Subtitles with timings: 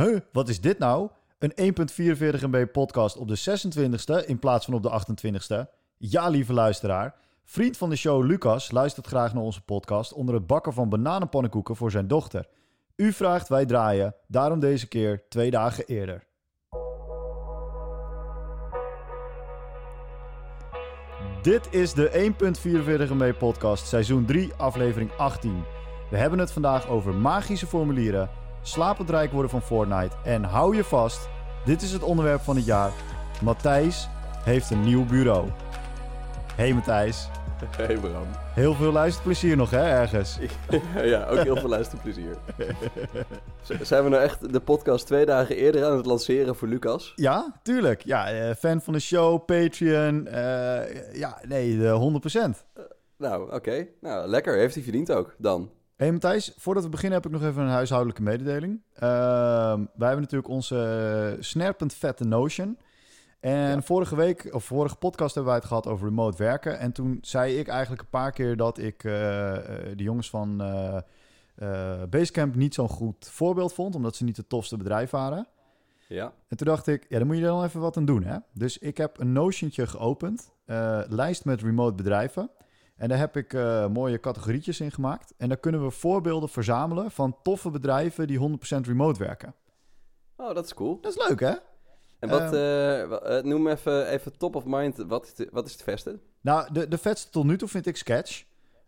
[0.00, 1.08] Huh, wat is dit nou?
[1.38, 1.74] Een
[2.38, 5.70] 1.44 MB podcast op de 26e in plaats van op de 28e?
[5.96, 7.14] Ja, lieve luisteraar.
[7.44, 11.76] Vriend van de show Lucas luistert graag naar onze podcast onder het bakken van bananenpannenkoeken
[11.76, 12.48] voor zijn dochter.
[12.96, 14.14] U vraagt, wij draaien.
[14.26, 16.26] Daarom deze keer twee dagen eerder.
[21.42, 22.32] Dit is de
[23.08, 25.64] 1.44 MB podcast, seizoen 3, aflevering 18.
[26.10, 28.30] We hebben het vandaag over magische formulieren,
[28.62, 31.28] slapend rijk worden van Fortnite en hou je vast,
[31.64, 32.90] dit is het onderwerp van het jaar.
[33.42, 34.08] Matthijs
[34.44, 35.48] heeft een nieuw bureau.
[36.54, 37.28] Hey Matthijs,
[37.76, 38.26] Hey Bram.
[38.54, 40.38] heel veel luisterplezier nog hè, ergens.
[41.02, 42.36] ja, ook heel veel luisterplezier.
[43.82, 47.12] Zijn we nou echt de podcast twee dagen eerder aan het lanceren voor Lucas?
[47.16, 48.04] Ja, tuurlijk.
[48.04, 50.26] Ja, eh, fan van de show, Patreon.
[50.26, 52.64] eh, ja, nee, eh, 100%.
[53.16, 53.86] Nou, oké.
[54.00, 54.56] Nou, lekker.
[54.56, 55.70] Heeft hij verdiend ook, dan.
[56.00, 58.82] Hey Matthijs, voordat we beginnen heb ik nog even een huishoudelijke mededeling.
[58.94, 62.78] Ehm, wij hebben natuurlijk onze snerpend vette Notion.
[63.40, 63.82] En Ja.
[63.82, 66.78] vorige week, of vorige podcast hebben wij het gehad over remote werken.
[66.78, 70.60] En toen zei ik eigenlijk een paar keer dat ik eh, eh, de jongens van
[71.54, 73.94] eh, Basecamp niet zo'n goed voorbeeld vond.
[73.94, 75.46] Omdat ze niet het tofste bedrijf waren.
[76.08, 76.32] Ja.
[76.48, 78.24] En toen dacht ik, ja, dan moet je er dan even wat aan doen.
[78.24, 78.36] Hè?
[78.52, 80.52] Dus ik heb een Notiontje geopend,
[81.08, 82.50] lijst met remote bedrijven.
[83.00, 85.34] En daar heb ik eh, mooie categorietjes in gemaakt.
[85.36, 89.54] En daar kunnen we voorbeelden verzamelen van toffe bedrijven die 100% remote werken.
[90.36, 90.98] Oh, dat is cool.
[91.00, 91.52] Dat is leuk, hè?
[92.18, 92.54] En wat, Ehm.
[92.54, 94.96] eh, eh, noem even, even top of mind.
[94.96, 96.18] Wat is, de- wat is het beste?
[96.40, 98.44] Nou, de, de vetste tot nu toe vind ik Sketch.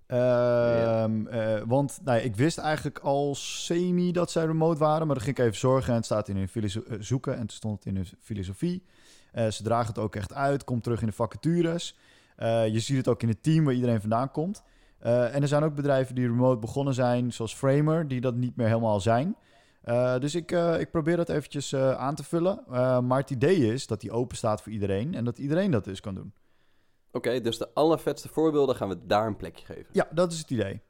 [0.06, 5.06] Ehm, eh, want nou, ik wist eigenlijk al semi dat zij remote waren.
[5.06, 7.32] Maar dan ging ik even zorgen en het staat in hun filoso- eh, zoeken.
[7.32, 8.82] En toen stond het in hun filosofie.
[9.50, 10.64] Ze dragen het ook echt uit.
[10.64, 11.98] Komt terug in de vacatures.
[12.36, 14.62] Eh, je ziet het ook in het team waar iedereen vandaan komt.
[14.98, 18.56] Eh, en er zijn ook bedrijven die remote begonnen zijn, zoals Framer, die dat niet
[18.56, 19.36] meer helemaal zijn.
[19.82, 22.64] Eh, dus ik, ik probeer dat eventjes aan te vullen.
[23.06, 26.00] Maar het idee is dat die open staat voor iedereen en dat iedereen dat dus
[26.00, 26.32] kan doen.
[27.12, 29.86] Oké, dus de allervetste voorbeelden gaan we daar een plekje geven.
[29.92, 30.80] Ja, dat is het idee.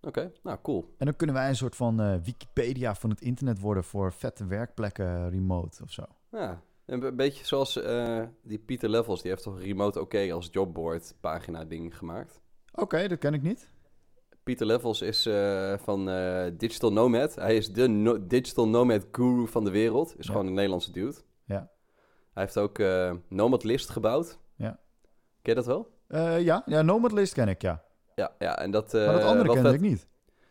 [0.00, 0.94] Oké, nou cool.
[0.98, 5.30] En dan kunnen wij een soort van Wikipedia van het internet worden voor vette werkplekken
[5.30, 6.04] remote of zo.
[6.30, 9.22] Ja, een be- beetje zoals eh, die Pieter Levels.
[9.22, 12.40] Die heeft toch remote oké als jobboard pagina ding gemaakt.
[12.74, 13.70] Oké, dat ken ik niet.
[14.42, 17.34] Pieter Levels is eh, van eh, Digital Nomad.
[17.34, 20.14] Hij is de no- Digital Nomad guru van de wereld.
[20.18, 20.32] Is Ja.
[20.32, 21.16] gewoon een Nederlandse dude.
[21.44, 21.70] Ja.
[22.32, 22.78] Hij heeft ook
[23.28, 24.38] Nomad List gebouwd.
[24.56, 24.70] Ja.
[25.42, 25.88] Ken je dat wel?
[26.38, 27.84] Ja, ja, Nomadlist ken ik, ja.
[28.14, 28.92] Ja, ja en dat...
[28.92, 29.72] Maar dat andere vet.
[29.74, 30.06] ik niet.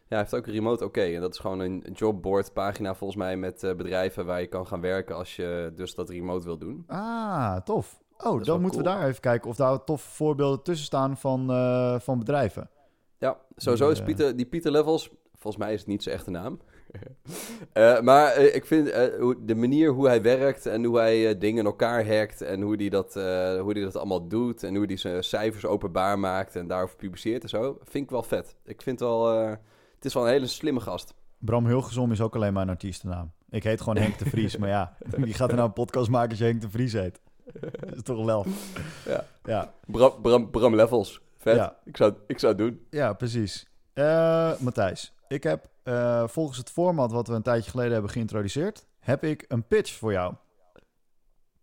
[0.09, 1.01] Ja, hij heeft ook remote oké.
[1.01, 4.67] En dat is gewoon een jobboard pagina volgens mij met eh, bedrijven waar je kan
[4.67, 6.83] gaan werken als je dus dat remote wil doen.
[6.87, 7.99] Ah, tof.
[8.17, 11.99] Oh, dan moeten we daar even kijken of daar toffe voorbeelden tussen staan van, eh,
[11.99, 12.69] van bedrijven.
[13.17, 14.05] Ja, sowieso is Eh.
[14.05, 16.59] Pieter, die Pieter Levels, volgens mij is het niet zijn echte naam.
[18.03, 18.85] Maar ik vind
[19.47, 22.89] de manier hoe hij werkt en hoe hij dingen in elkaar hackt en hoe hij
[22.89, 23.13] dat,
[23.61, 27.43] hoe hij dat allemaal doet en hoe hij zijn cijfers openbaar maakt en daarover publiceert
[27.43, 28.55] en zo, vind ik wel vet.
[28.65, 29.57] Ik vind wel,
[30.07, 31.13] is wel een hele slimme gast.
[31.37, 33.31] Bram Hilgezom is ook alleen maar een artiestennaam.
[33.49, 36.29] Ik heet gewoon Henk de Vries, maar ja, wie gaat er nou een podcast maken
[36.29, 37.19] als je Henk de Vries heet?
[37.61, 38.45] Dat is toch wel.
[39.05, 39.25] Ja.
[39.43, 41.55] Ja, Bram, Bram, Bram Levels, vet.
[41.55, 41.75] Ja.
[41.85, 42.85] Ik, zou, ik zou het doen.
[42.89, 43.67] ja precies.
[43.93, 48.85] Eh, Matthijs, ik heb eh, volgens het format wat we een tijdje geleden hebben geïntroduceerd,
[48.99, 50.33] heb ik een pitch voor jou.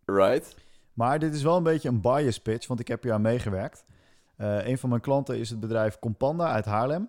[0.04, 0.56] Right?
[0.93, 3.84] Maar dit is wel een beetje een bias pitch, want ik heb hier aan meegewerkt.
[4.37, 7.09] Eh, een van mijn klanten is het bedrijf Companda uit Haarlem.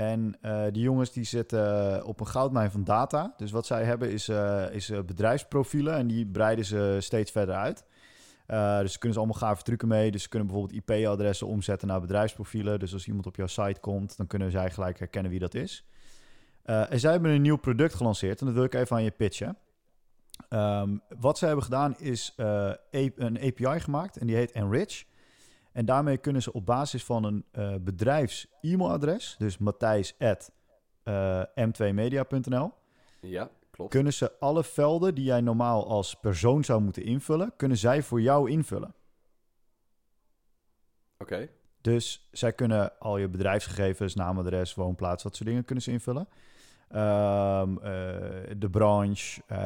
[0.00, 3.34] En eh, die jongens die zitten op een goudmijn van data.
[3.36, 7.54] Dus wat zij hebben is, eh, is eh, bedrijfsprofielen en die breiden ze steeds verder
[7.54, 7.84] uit.
[8.46, 10.10] Eh, dus ze kunnen ze allemaal gave trucken mee.
[10.10, 12.78] Dus ze kunnen bijvoorbeeld IP-adressen omzetten naar bedrijfsprofielen.
[12.78, 15.84] Dus als iemand op jouw site komt, dan kunnen zij gelijk herkennen wie dat is.
[16.62, 19.10] Eh, en zij hebben een nieuw product gelanceerd en dat wil ik even aan je
[19.10, 19.56] pitchen.
[20.48, 25.04] Ehm, wat ze hebben gedaan is eh, een API gemaakt en die heet Enrich.
[25.72, 30.52] En daarmee kunnen ze op basis van een eh, bedrijfs e-mailadres, dus matthijs at,
[31.02, 32.72] eh, m2media.nl,
[33.20, 33.90] Ja, klopt.
[33.90, 38.20] kunnen ze alle velden die jij normaal als persoon zou moeten invullen, kunnen zij voor
[38.20, 38.94] jou invullen.
[41.18, 41.48] Oké.
[41.80, 46.28] Dus zij kunnen al je bedrijfsgegevens, naamadres, woonplaats, dat soort dingen kunnen ze invullen.
[46.88, 47.90] Ehm, eh,
[48.56, 49.58] de branche, eh,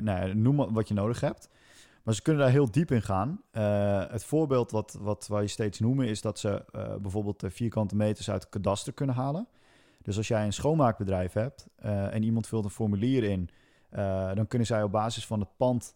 [0.00, 1.48] nou ja, noem wat je nodig hebt.
[2.08, 3.40] Maar ze kunnen daar heel diep in gaan.
[3.50, 7.96] Eh, het voorbeeld wat, wat wij steeds noemen is dat ze eh, bijvoorbeeld de vierkante
[7.96, 9.48] meters uit het kadaster kunnen halen.
[10.02, 13.50] Dus als jij een schoonmaakbedrijf hebt eh, en iemand vult een formulier in,
[14.34, 15.94] dan kunnen zij op basis van het pand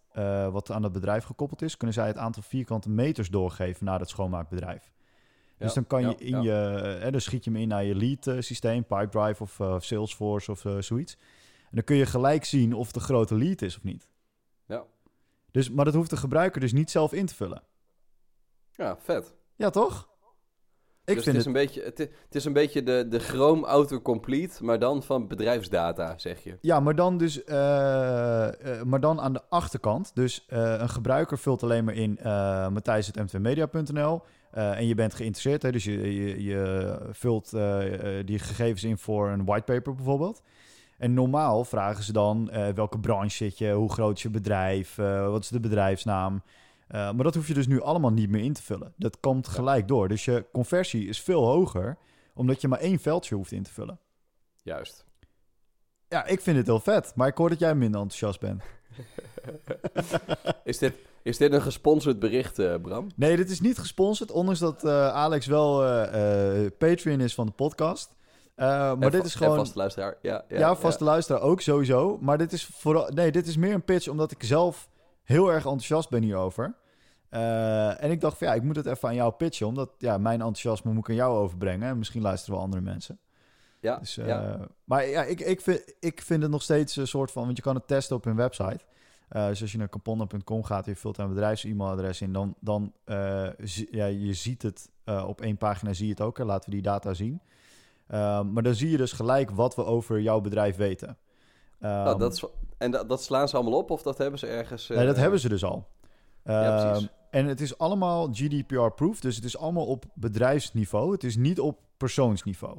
[0.50, 4.08] wat aan het bedrijf gekoppeld is, kunnen zij het aantal vierkante meters doorgeven naar het
[4.08, 4.93] schoonmaakbedrijf.
[5.58, 6.73] Dus dan kan je in ja.
[6.73, 10.67] je, eh, dan schiet je hem in naar je lead systeem, Pipedrive of Salesforce of
[10.79, 11.17] zoiets.
[11.62, 14.11] En dan kun je gelijk zien of het een grote lead is of niet.
[15.53, 17.63] Dus, maar dat hoeft de gebruiker dus niet zelf in te vullen.
[18.71, 19.35] Ja, vet.
[19.57, 20.11] Ja, toch?
[21.05, 21.55] Ik dus vind het, het...
[21.55, 25.29] is een beetje, het, het is een beetje de, de Chrome autocomplete, maar dan van
[25.29, 26.59] bedrijfsdata, zeg je.
[26.61, 27.45] Ja, maar dan dus...
[27.45, 30.15] eh, eh, maar dan aan de achterkant.
[30.15, 32.25] Dus eh, een gebruiker vult alleen maar in uh,
[32.69, 34.23] matthijs.m2media.nl.
[34.51, 37.51] eh, en je bent geïnteresseerd, hè, dus je, je, je vult
[38.25, 40.43] die gegevens in voor een whitepaper bijvoorbeeld.
[41.03, 44.99] En normaal vragen ze dan eh, welke branche zit je, hoe groot is je bedrijf,
[44.99, 46.35] eh, wat is de bedrijfsnaam.
[46.35, 48.93] Uh, maar dat hoef je dus nu allemaal niet meer in te vullen.
[48.97, 50.09] Dat komt gelijk door.
[50.09, 51.99] Dus je conversie is veel hoger,
[52.35, 53.99] omdat je maar één veldje hoeft in te vullen.
[54.63, 55.05] Juist.
[56.09, 58.63] Ja, ik vind het heel vet, maar ik hoor dat jij minder enthousiast bent.
[60.65, 63.07] is, dit, is dit een gesponsord bericht, uh, Bram?
[63.17, 67.53] Nee, dit is niet gesponsord, ondanks dat uh, Alex wel uh, Patreon is van de
[67.53, 68.15] podcast.
[68.55, 69.57] Maar en dit is gewoon.
[69.57, 70.17] vaste luisteraar.
[70.21, 71.11] Ja, ja, ja vaste ja.
[71.11, 72.19] luisteraar ook sowieso.
[72.21, 73.09] Maar dit is vooral.
[73.15, 74.89] Nee, dit is meer een pitch omdat ik zelf
[75.25, 76.75] heel erg enthousiast ben hierover.
[77.31, 80.19] Uh, en ik dacht van ja, ik moet het even aan jou pitchen, omdat ja,
[80.19, 81.89] mijn enthousiasme moet ik aan jou overbrengen.
[81.89, 83.19] En misschien luisteren wel andere mensen.
[83.81, 84.59] Ja, dus, uh, ja.
[84.85, 87.63] Maar ja, ik, ik, vind, ik vind het nog steeds een soort van, want je
[87.63, 88.85] kan het testen op hun website.
[89.31, 92.93] Uh, dus als je naar kaponda.com gaat en je vult een bedrijfs-e-mailadres in, dan, dan
[93.59, 94.91] zie, ja, je ziet het
[95.27, 96.39] op één pagina, zie je het ook.
[96.39, 96.45] Hè?
[96.45, 97.41] Laten we die data zien.
[98.53, 101.09] Maar dan zie je dus gelijk wat we over jouw bedrijf weten.
[101.09, 101.17] Um,
[101.91, 102.44] nou, dat is,
[102.79, 104.88] en dat, dat, slaan ze allemaal op of dat hebben ze ergens...
[104.88, 105.88] Nee, dat hebben ze dus al.
[106.44, 107.09] Ja, precies.
[107.31, 111.12] En het is allemaal GDPR-proof, dus het is allemaal op bedrijfsniveau.
[111.12, 112.79] Het is niet op persoonsniveau.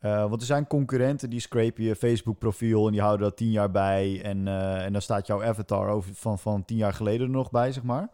[0.00, 3.70] Uh, want er zijn concurrenten die scrapen je Facebook-profiel en die houden dat tien jaar
[3.70, 4.22] bij.
[4.22, 7.50] En, uh, en dan staat jouw avatar over van, van tien jaar geleden er nog
[7.50, 8.10] bij, zeg maar.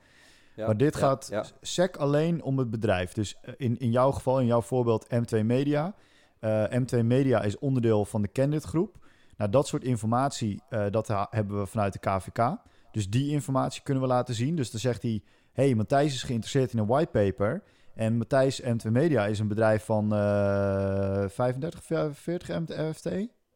[0.55, 1.45] Ja, maar dit ja, gaat ja.
[1.61, 3.13] sec alleen om het bedrijf.
[3.13, 5.95] Dus in, in jouw geval, in jouw voorbeeld M2 Media.
[6.45, 8.97] Uh, M2 Media is onderdeel van de Candid groep.
[9.37, 12.57] Nou, dat soort informatie, dat hebben we vanuit de KVK.
[12.93, 14.57] Dus die informatie kunnen we laten zien.
[14.57, 15.23] Dus dan zegt hij,
[15.53, 17.63] hey, Matthijs is geïnteresseerd in een whitepaper.
[17.95, 23.09] En Matthijs M2 Media is een bedrijf van uh, 35, 40 FT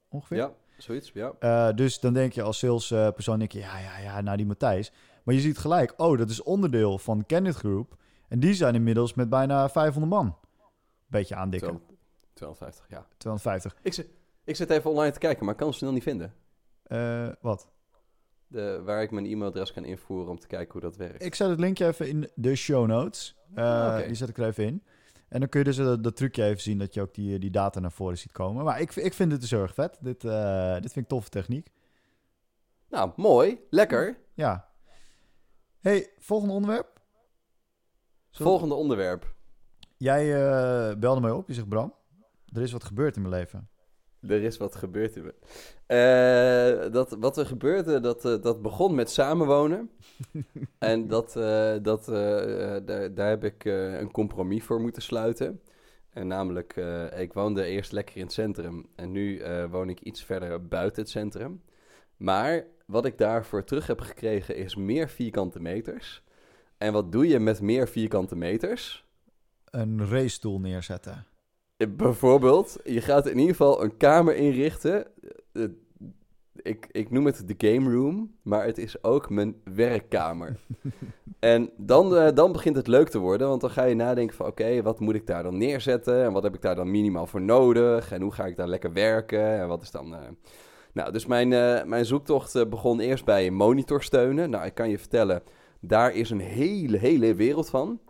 [0.08, 0.36] ongeveer.
[0.36, 1.32] Ja, zoiets, ja.
[1.40, 4.92] Uh, dus dan denk je als salespersoon, denk je, ja, ja, ja, nou die Matthijs.
[5.22, 7.96] Maar je ziet gelijk, oh, dat is onderdeel van de Candid Group.
[8.28, 10.36] En die zijn inmiddels met bijna 500 man.
[11.06, 11.80] Beetje aandikken.
[12.36, 13.06] 250, ja.
[13.16, 13.76] 250.
[13.82, 14.08] Ik zit,
[14.44, 16.34] ik zit even online te kijken, maar ik kan het snel niet vinden.
[16.86, 17.68] Uh, wat?
[18.46, 21.24] De, waar ik mijn e-mailadres kan invoeren om te kijken hoe dat werkt.
[21.24, 23.36] Ik zet het linkje even in de show notes.
[23.50, 24.06] Uh, okay.
[24.06, 24.82] Die zet ik er even in.
[25.28, 27.50] En dan kun je dus dat, dat trucje even zien dat je ook die, die
[27.50, 28.64] data naar voren ziet komen.
[28.64, 29.98] Maar ik, ik vind het dus heel erg vet.
[30.00, 30.20] Dit,
[30.82, 31.70] dit vind ik toffe techniek.
[32.88, 33.60] Nou, mooi.
[33.70, 34.18] Lekker.
[34.34, 34.68] Ja.
[35.80, 37.00] hey, volgende onderwerp.
[38.30, 38.52] Zullen...
[38.52, 39.34] Volgende onderwerp.
[39.96, 41.48] Jij uh, belde mij op.
[41.48, 41.94] Je zegt, Bram,
[42.52, 43.68] er is wat gebeurd in mijn leven.
[44.20, 45.34] Er is wat gebeurd in me.
[45.88, 49.90] Uh, dat, wat er gebeurde, dat, uh, dat begon met samenwonen.
[50.78, 55.60] en dat, uh, dat, daar, daar heb ik een compromis voor moeten sluiten.
[56.10, 56.76] En namelijk,
[57.16, 58.86] ik woonde eerst lekker in het centrum.
[58.94, 61.62] En nu woon ik iets verder buiten het centrum.
[62.16, 66.22] Maar wat ik daarvoor terug heb gekregen is meer vierkante meters.
[66.78, 69.04] En wat doe je met meer vierkante meters?
[69.64, 71.26] Een racestoel neerzetten.
[71.76, 75.06] Bijvoorbeeld, je gaat in ieder geval een kamer inrichten.
[76.62, 80.56] Ik, ik noem het de game room, maar het is ook mijn werkkamer.
[81.38, 84.46] en dan, uh, dan begint het leuk te worden, want dan ga je nadenken van...
[84.46, 86.24] oké, okay, wat moet ik daar dan neerzetten?
[86.24, 88.12] En wat heb ik daar dan minimaal voor nodig?
[88.12, 89.60] En hoe ga ik daar lekker werken?
[89.60, 90.12] En wat is dan...
[90.12, 90.18] Uh...
[90.92, 94.50] Nou, dus mijn, uh, mijn zoektocht begon eerst bij monitorsteunen.
[94.50, 95.42] Nou, ik kan je vertellen,
[95.80, 98.00] daar is een hele, hele wereld van...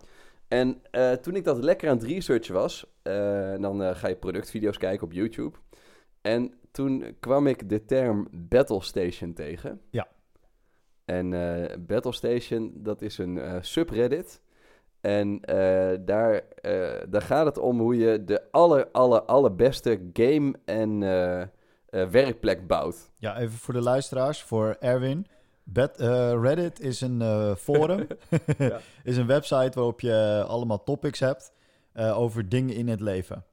[0.49, 4.17] En uh, toen ik dat lekker aan het researchen was, uh, dan uh, ga je
[4.17, 5.57] productvideo's kijken op YouTube.
[6.21, 9.81] En toen kwam ik de term Battle Station tegen.
[9.91, 10.09] Ja.
[11.05, 11.31] En
[11.87, 14.43] Battle Station, dat is een subreddit.
[15.01, 15.41] En
[16.05, 16.43] daar,
[17.09, 20.99] daar gaat het om hoe je de aller, aller, allerbeste game- en
[22.11, 23.11] werkplek bouwt.
[23.17, 25.27] Ja, even voor de luisteraars, voor Erwin.
[25.75, 28.07] Uh, Reddit is een uh, forum,
[28.59, 28.81] ja.
[29.05, 31.53] is een website waarop je allemaal topics hebt
[31.97, 33.45] uh, over dingen in het leven.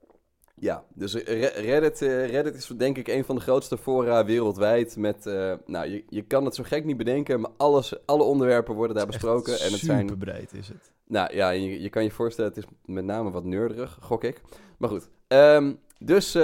[0.55, 4.97] Ja, dus Reddit, Reddit is denk ik een van de grootste fora wereldwijd.
[4.97, 5.25] Met,
[5.65, 9.05] nou, je, je kan het zo gek niet bedenken, maar alles, alle onderwerpen worden daar
[9.05, 9.59] besproken.
[9.59, 10.91] en het zijn, breed is het.
[11.07, 14.41] Nou ja, je, je kan je voorstellen, het is met name wat neurderig, gok ik.
[14.77, 16.35] Maar goed, um, dus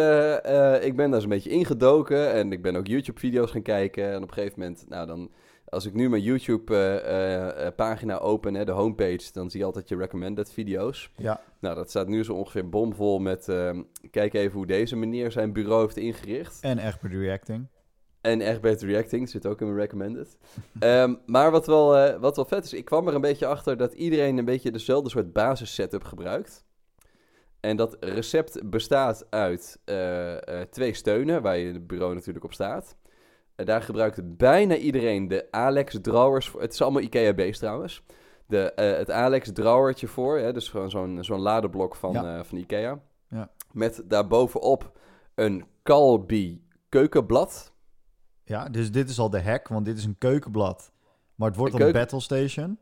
[0.81, 4.11] ik ben daar eens een beetje ingedoken en ik ben ook YouTube-video's gaan kijken.
[4.11, 5.29] En op een gegeven moment, nou dan
[5.69, 9.89] als ik nu mijn YouTube-pagina uh, uh, open, hè, de homepage, dan zie je altijd
[9.89, 11.11] je recommended video's.
[11.15, 11.41] Ja.
[11.59, 13.47] Nou, dat staat nu zo ongeveer bomvol met...
[13.47, 13.79] Uh,
[14.11, 16.59] kijk even hoe deze meneer zijn bureau heeft ingericht.
[16.61, 17.67] En Egbert Reacting.
[18.21, 20.38] En echt beter reacting, zit ook in mijn recommended.
[20.79, 23.77] Ehm, maar wat wel, eh, wat wel vet is, ik kwam er een beetje achter
[23.77, 26.65] dat iedereen een beetje dezelfde soort basis setup gebruikt.
[27.59, 32.53] En dat recept bestaat uit eh, eh, twee steunen, waar je het bureau natuurlijk op
[32.53, 32.95] staat.
[33.60, 36.62] En daar gebruikt bijna iedereen de Alex drawers voor.
[36.62, 38.04] Het is allemaal IKEA base trouwens.
[38.46, 42.38] De, eh, het Alex drawertje voor, hè, dus gewoon zo'n zo'n ladeblok van, Ja.
[42.38, 43.00] eh, van IKEA.
[43.30, 43.50] Ja.
[43.72, 44.92] Met daarbovenop
[45.36, 47.74] een Calbi keukenblad.
[48.44, 50.92] Ja, dus dit is al de hack, want dit is een keukenblad.
[51.36, 52.78] Maar het wordt Een battle station.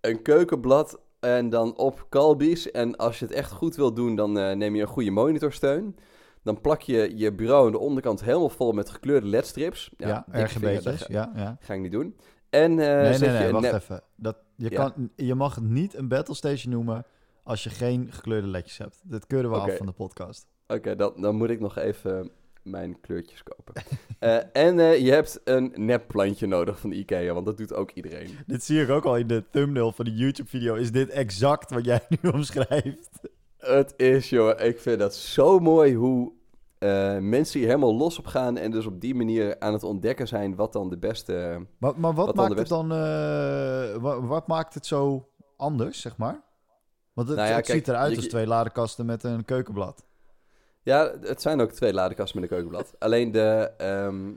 [0.00, 2.70] Een keukenblad en dan op Calbi's.
[2.70, 5.96] En als je het echt goed wil doen, dan eh, neem je een goede monitorsteun.
[6.42, 9.90] Dan plak je je bureau aan de onderkant helemaal vol met gekleurde ledstrips.
[9.96, 11.06] Ja, vinger, RGB'tjes.
[11.06, 11.56] Ja, ja.
[11.60, 12.16] ga ik niet doen.
[12.50, 14.02] En eh, nee, nee, nee, je wacht even.
[14.16, 14.76] Dat, je, Ja.
[14.76, 17.04] kan, je mag het niet een battle station noemen
[17.42, 19.00] als je geen gekleurde ledjes hebt.
[19.04, 20.46] Dat keuren we af van de podcast.
[20.66, 22.30] Oké, dan, dan moet ik nog even
[22.62, 23.74] mijn kleurtjes kopen.
[24.18, 27.90] Eh, en eh, je hebt een nepplantje nodig van de IKEA, want dat doet ook
[27.90, 28.38] iedereen.
[28.46, 30.74] Dit zie ik ook al in de thumbnail van de YouTube-video.
[30.74, 33.20] Is dit exact wat jij nu omschrijft?
[33.62, 36.32] Het is, joh, ik vind dat zo mooi hoe
[36.78, 40.28] eh, mensen hier helemaal los op gaan en dus op die manier aan het ontdekken
[40.28, 41.66] zijn wat dan de beste...
[41.78, 42.92] Maar, maar wat, maakt het dan...
[42.92, 42.98] eh,
[44.02, 46.42] wa- wat, maakt het zo anders, zeg maar?
[47.12, 50.04] Want het, Nou ja, het kijk, ziet eruit je- als twee ladekasten met een keukenblad.
[50.82, 52.94] Ja, het zijn ook twee ladekasten met een keukenblad.
[52.98, 54.32] Alleen de, ehm,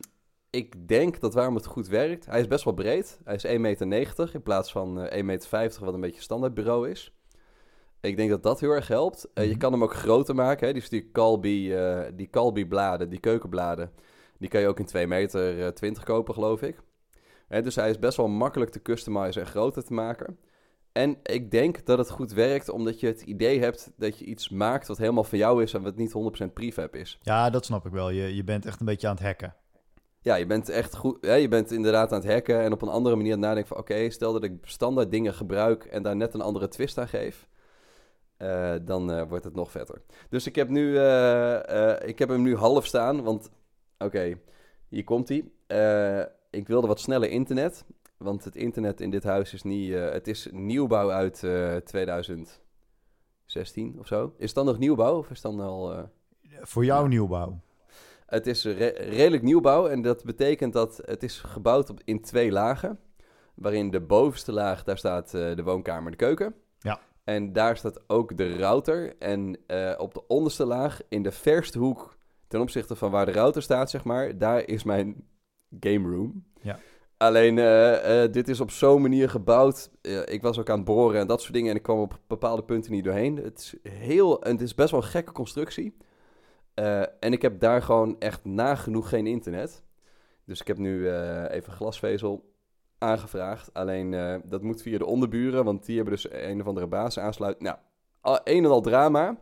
[0.49, 3.19] ik denk dat waarom het goed werkt, hij is best wel breed.
[3.23, 6.89] Hij is 1,90 meter in plaats van eh 1,50 meter, wat een beetje standaard bureau
[6.89, 7.13] is.
[8.05, 9.27] Ik denk dat dat heel erg helpt.
[9.33, 9.59] Eh, je Mhm.
[9.59, 10.67] kan hem ook groter maken.
[10.67, 10.73] Hè?
[10.73, 13.91] Dus die Calbi, eh, die Calbi bladen, die keukenbladen,
[14.37, 16.79] die kan je ook in 2 meter eh, 20 kopen, geloof ik.
[17.47, 20.37] Dus hij is best wel makkelijk te customizen en groter te maken.
[20.91, 24.49] En ik denk dat het goed werkt omdat je het idee hebt dat je iets
[24.49, 27.19] maakt wat helemaal van jou is en wat niet 100% prefab is.
[27.21, 28.09] Ja, dat snap ik wel.
[28.09, 29.55] Je, je bent echt een beetje aan het hacken.
[30.21, 31.17] Ja, je bent echt goed.
[31.21, 33.67] Ja, je bent inderdaad aan het hacken en op een andere manier aan het nadenken
[33.75, 37.07] van oké, stel dat ik standaard dingen gebruik en daar net een andere twist aan
[37.07, 37.47] geef.
[38.37, 40.01] Eh, dan eh, wordt het nog vetter.
[40.29, 43.49] Dus ik heb, nu, eh, ik heb hem nu half staan, want
[43.97, 44.37] oké,
[44.87, 45.37] hier komt hij.
[46.49, 47.85] ik wilde wat sneller internet,
[48.17, 49.93] want het internet in dit huis is niet...
[49.93, 54.33] het is nieuwbouw uit eh 2016 of zo.
[54.37, 56.09] Is het dan nog nieuwbouw of is het dan al...
[56.61, 57.07] Voor jouw Ja.
[57.07, 57.59] nieuwbouw.
[58.25, 62.51] het is re- redelijk nieuwbouw en dat betekent dat het is gebouwd op, in twee
[62.51, 62.99] lagen.
[63.55, 66.55] Waarin de bovenste laag, daar staat de woonkamer en de keuken.
[67.25, 69.15] En daar staat ook de router.
[69.19, 72.17] En eh, op de onderste laag, in de verste hoek
[72.47, 75.27] ten opzichte van waar de router staat, zeg maar, daar is mijn
[75.79, 76.45] game room.
[76.61, 76.79] Ja.
[77.17, 79.89] Alleen, eh, eh, dit is op zo'n manier gebouwd.
[80.25, 82.63] Ik was ook aan het boren en dat soort dingen en ik kwam op bepaalde
[82.63, 83.37] punten niet doorheen.
[83.37, 85.97] Het is, heel, en het is best wel een gekke constructie.
[87.19, 89.83] En ik heb daar gewoon echt nagenoeg geen internet.
[90.45, 91.11] Dus ik heb nu
[91.47, 92.54] even glasvezel
[92.97, 93.73] aangevraagd.
[93.73, 97.19] Alleen eh, dat moet via de onderburen, want die hebben dus een of andere baas
[97.19, 97.59] aansluit.
[97.59, 97.77] Nou,
[98.21, 99.37] een en al drama.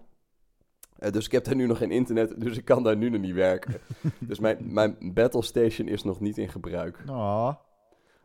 [0.98, 3.22] Eh, dus ik heb daar nu nog geen internet, dus ik kan daar nu nog
[3.22, 3.74] niet werken.
[4.20, 7.04] dus mijn, mijn battle station is nog niet in gebruik.
[7.10, 7.54] Oh.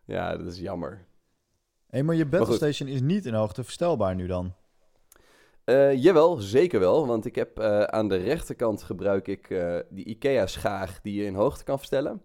[0.05, 1.07] Ja, dat is jammer.
[1.87, 4.55] Hé, maar je battle station is niet in hoogte verstelbaar nu dan.
[5.65, 7.07] Eh, jawel, zeker wel.
[7.07, 9.49] Want ik heb aan de rechterkant gebruik ik
[9.91, 12.23] die IKEA-schaag die je in hoogte kan verstellen.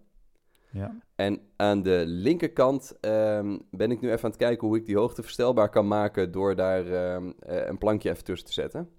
[0.73, 0.95] Ja.
[1.15, 4.97] En aan de linkerkant ehm, ben ik nu even aan het kijken hoe ik die
[4.97, 8.89] hoogte verstelbaar kan maken door daar ehm, eh, een plankje even tussen te zetten.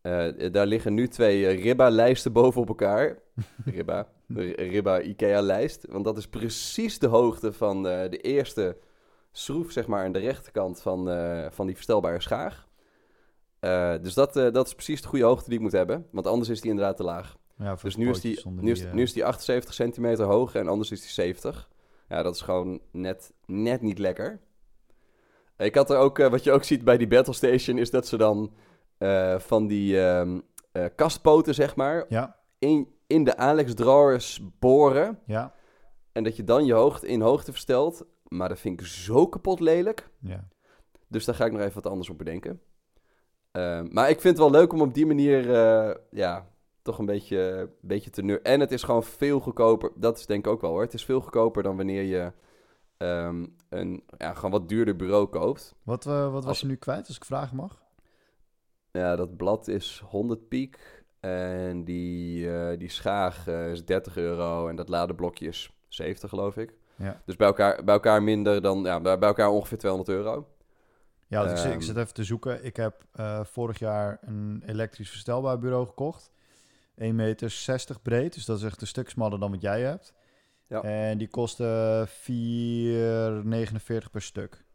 [0.00, 3.18] Eh, daar liggen nu twee eh, Ribba-lijsten boven op elkaar.
[3.64, 5.86] Ribba, de Ribba IKEA-lijst.
[5.88, 8.76] Want dat is precies de hoogte van eh, de eerste
[9.32, 12.66] schroef, zeg maar, aan de rechterkant van, eh, van die verstelbare schaag.
[13.60, 16.06] Eh, dus dat, eh, dat is precies de goede hoogte die ik moet hebben.
[16.12, 17.36] Want anders is die inderdaad te laag.
[17.58, 20.54] Ja Dus nu is, die, nu, is, die, eh, nu is die 78 centimeter hoog
[20.54, 21.68] en anders is die 70.
[22.08, 24.40] Ja, dat is gewoon net, net niet lekker.
[25.56, 28.06] Ik had er ook, eh, wat je ook ziet bij die Battle Station, is dat
[28.06, 28.52] ze dan
[28.98, 30.40] eh, van die ehm,
[30.72, 35.18] eh, kastpoten, zeg maar, Ja, in, in de Alex drawers boren.
[35.26, 35.54] ja,
[36.12, 38.04] En dat je dan je hoogte in hoogte verstelt.
[38.28, 40.08] Maar dat vind ik zo kapot lelijk.
[40.20, 40.48] ja.
[41.10, 42.60] Dus daar ga ik nog even wat anders op bedenken.
[43.50, 45.46] Ehm, maar ik vind het wel leuk om op die manier,
[46.10, 46.46] ja,
[46.88, 48.42] toch een beetje, beetje te neur.
[48.42, 49.90] En het is gewoon veel goedkoper.
[49.94, 50.82] Dat is denk ik ook wel hoor.
[50.82, 52.32] Het is veel goedkoper dan wanneer je
[52.96, 55.74] ehm, een ja, gewoon wat duurder bureau koopt.
[55.82, 57.82] Wat, eh, wat was Als- je nu kwijt, als ik vragen mag?
[58.90, 61.04] Ja, dat blad is 100 piek.
[61.20, 64.68] En die, eh, die schaag eh, is 30 euro.
[64.68, 66.74] En dat ladeblokje is 70 geloof ik.
[66.96, 67.22] Ja.
[67.24, 70.48] Dus bij elkaar, bij elkaar minder dan, ja, bij elkaar ongeveer 200 euro.
[71.26, 71.80] Ja, ik, Ehm.
[71.80, 72.64] zit even te zoeken.
[72.64, 73.04] Ik heb
[73.42, 76.30] vorig jaar een elektrisch verstelbaar bureau gekocht.
[77.00, 80.14] 1,60 meter breed, dus dat is echt een stuk smaller dan wat jij hebt.
[80.66, 80.82] Ja.
[80.82, 82.12] En die kosten 4,49
[84.10, 84.66] per stuk.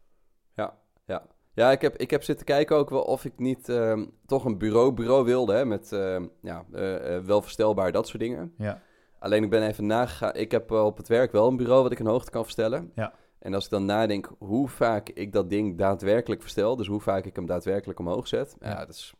[1.54, 4.58] Ja, ik heb, ik heb zitten kijken ook wel of ik niet ehm, toch een
[4.58, 5.54] bureau, bureau wilde.
[5.54, 8.54] Hè, met ehm, ja, eh, eh, wel verstelbaar, dat soort dingen.
[8.58, 8.80] Ja.
[9.18, 10.34] Alleen ik ben even nagegaan.
[10.34, 12.92] Ik heb eh, op het werk wel een bureau wat ik in hoogte kan verstellen.
[12.94, 13.12] Ja.
[13.38, 16.76] En als ik dan nadenk hoe vaak ik dat ding daadwerkelijk verstel.
[16.76, 18.56] Dus hoe vaak ik hem daadwerkelijk omhoog zet.
[18.60, 18.78] Ja, Ja.
[18.78, 19.14] dat is,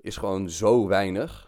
[0.00, 1.47] is gewoon zo weinig.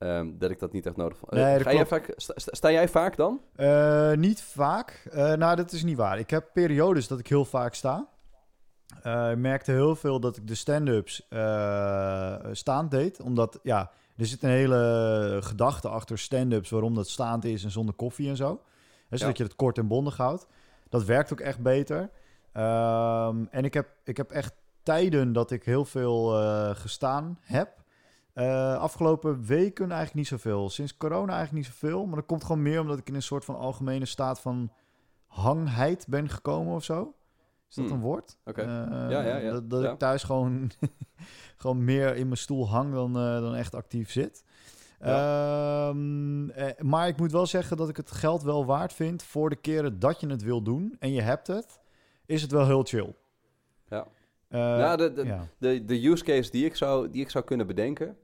[0.00, 1.32] Ehm, dat ik dat niet echt nodig vond.
[1.32, 3.40] Nee, dat Ga jij vaak, sta, sta- jij vaak dan?
[3.56, 5.08] Eh, niet vaak.
[5.12, 6.18] Eh, nou, dat is niet waar.
[6.18, 8.08] Ik heb periodes dat ik heel vaak sta.
[9.02, 13.20] Eh, ik merkte heel veel dat ik de stand-ups eh, staand deed.
[13.20, 16.70] Omdat, ja, er zit een hele gedachte achter stand-ups...
[16.70, 18.60] waarom dat staand is en zonder koffie en zo.
[19.08, 19.42] Hè, zodat Ja.
[19.42, 20.46] je het kort en bondig houdt.
[20.88, 22.10] Dat werkt ook echt beter.
[22.52, 24.52] Ehm, en ik heb, ik heb echt
[24.82, 27.68] tijden dat ik heel veel eh, gestaan heb.
[28.32, 30.70] Eh, afgelopen weken eigenlijk niet zoveel.
[30.70, 32.06] Sinds corona eigenlijk niet zoveel.
[32.06, 34.72] Maar dat komt gewoon meer omdat ik in een soort van algemene staat van
[35.26, 37.14] hangheid ben gekomen of zo.
[37.68, 37.94] Is dat Hmm.
[37.94, 38.36] een woord?
[38.44, 38.60] Oké.
[38.60, 38.66] Eh,
[39.10, 39.60] Ja, ja, ja.
[39.60, 40.70] Dat, ik thuis gewoon,
[41.56, 44.44] gewoon meer in mijn stoel hang dan, eh, dan echt actief zit.
[44.98, 49.50] Ehm, eh, maar ik moet wel zeggen dat ik het geld wel waard vind voor
[49.50, 51.80] de keren dat je het wil doen en je hebt het,
[52.26, 53.14] is het wel heel chill.
[53.88, 54.06] Ja.
[54.50, 55.46] Eh, Nou, de, de, ja.
[55.58, 58.16] de, de use case die ik zou, die ik zou kunnen bedenken.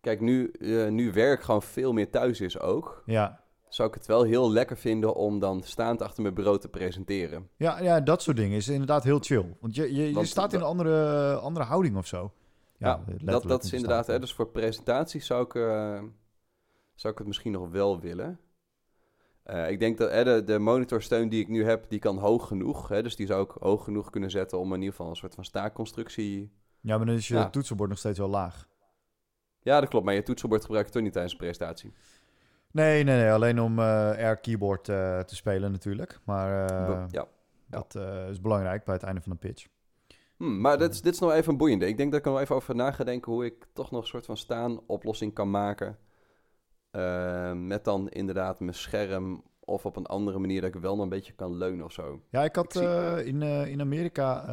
[0.00, 3.02] Kijk, nu, eh, nu werk gewoon veel meer thuis is ook.
[3.06, 3.40] Ja.
[3.68, 7.48] Zou ik het wel heel lekker vinden om dan staand achter mijn bureau te presenteren.
[7.56, 9.56] Ja, ja, dat soort dingen is inderdaad heel chill.
[9.60, 12.32] Want je, je, je Want staat in een andere, andere houding of zo.
[12.78, 14.06] Ja, letterlijk dat, dat is de inderdaad.
[14.06, 16.02] Hè, dus voor presentaties zou ik, eh,
[16.94, 18.40] zou ik het misschien nog wel willen.
[19.42, 22.46] Eh, ik denk dat hè, de, de monitorsteun die ik nu heb, die kan hoog
[22.46, 22.88] genoeg.
[22.88, 25.34] Hè, dus die zou ik hoog genoeg kunnen zetten om in ieder geval een soort
[25.34, 26.52] van staakconstructie.
[26.80, 27.50] Ja, maar dan is je Ja.
[27.50, 28.68] toetsenbord nog steeds wel laag.
[29.60, 30.04] Ja, dat klopt.
[30.04, 31.92] Maar je toetsenbord gebruik je toch niet tijdens een presentatie.
[32.72, 33.30] Nee, nee, nee.
[33.32, 36.20] Alleen om eh air keyboard eh, te spelen natuurlijk.
[36.24, 36.48] Maar
[37.10, 37.26] ja.
[37.66, 37.94] dat
[38.30, 39.66] is belangrijk bij het einde van een pitch.
[40.36, 41.86] Hmm, maar dit is, dit is nog even een boeiende.
[41.86, 44.00] Ik denk dat ik er nog even over na ga denken hoe ik toch nog
[44.00, 45.98] een soort van staan oplossing kan maken.
[46.90, 51.02] Eh, met dan inderdaad mijn scherm of op een andere manier dat ik wel nog
[51.04, 52.20] een beetje kan leunen of zo.
[52.30, 54.44] Ja, ik had Ik zie- eh, in, eh, in Amerika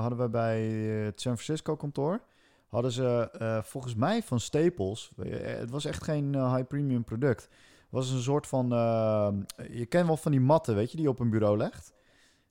[0.00, 0.62] hadden we bij
[1.04, 2.20] het San Francisco kantoor
[2.66, 3.28] hadden ze
[3.64, 5.10] volgens mij van Staples.
[5.28, 7.42] het was echt geen high premium product.
[7.42, 8.68] Het was een soort van
[9.70, 11.94] je kent wel van die matten, weet je, die je op een bureau legt.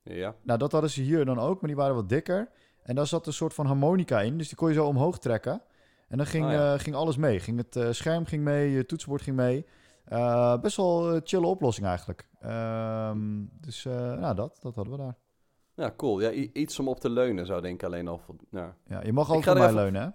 [0.03, 2.49] Ja, Nou, dat hadden ze hier dan ook, maar die waren wat dikker.
[2.83, 5.61] En daar zat een soort van harmonica in, dus die kon je zo omhoog trekken.
[6.07, 6.73] En dan ging, Oh ja.
[6.73, 7.39] eh, ging alles mee.
[7.39, 9.65] Ging het eh, scherm ging mee, je toetsenbord ging mee.
[10.05, 12.27] Eh, best wel een chille oplossing eigenlijk.
[12.39, 15.15] Ehm, dus nou, dat, dat hadden we daar.
[15.73, 16.21] ja cool.
[16.21, 18.17] Ja, iets om op te leunen zou denk ik alleen al...
[18.17, 20.09] vo- Nou, Ja, je mag altijd op mij even- leunen, hè?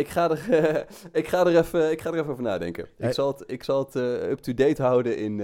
[0.00, 0.38] ik, ga er,
[1.20, 2.88] ik, ga er even, ik ga er even over nadenken.
[2.96, 3.08] Hey.
[3.08, 3.94] Ik zal het, ik zal het
[4.30, 5.40] up-to-date houden in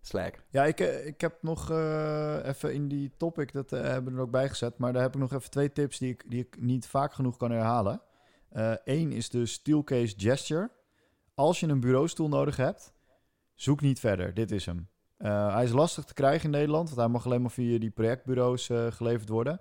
[0.00, 0.42] Slack.
[0.50, 1.70] Ja, ik, ik heb nog
[2.44, 4.78] even in die topic, dat hebben we er ook bij gezet.
[4.78, 7.36] Maar daar heb ik nog even twee tips die ik, die ik niet vaak genoeg
[7.36, 8.00] kan herhalen.
[8.84, 10.70] Eén is de Steelcase Gesture.
[11.34, 12.92] Als je een bureaustoel nodig hebt,
[13.54, 14.34] zoek niet verder.
[14.34, 14.88] Dit is hem.
[15.16, 17.90] Eh, hij is lastig te krijgen in Nederland, want hij mag alleen maar via die
[17.90, 19.60] projectbureaus eh, geleverd worden.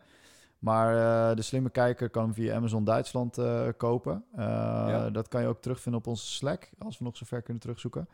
[0.60, 0.96] Maar
[1.30, 4.26] eh, de slimme kijker kan hem via Amazon Duitsland eh, kopen.
[4.36, 4.40] Eh,
[4.88, 5.10] Ja.
[5.10, 8.08] Dat kan je ook terugvinden op onze Slack, als we nog zo ver kunnen terugzoeken.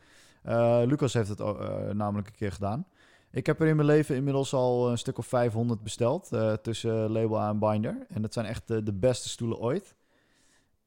[0.44, 2.88] Eh, Lucas heeft het o- eh, namelijk een keer gedaan.
[3.32, 7.12] Ik heb er in mijn leven inmiddels al een stuk of 500 besteld eh, tussen
[7.12, 8.06] Label A en Binder.
[8.10, 9.96] En dat zijn echt de beste stoelen ooit.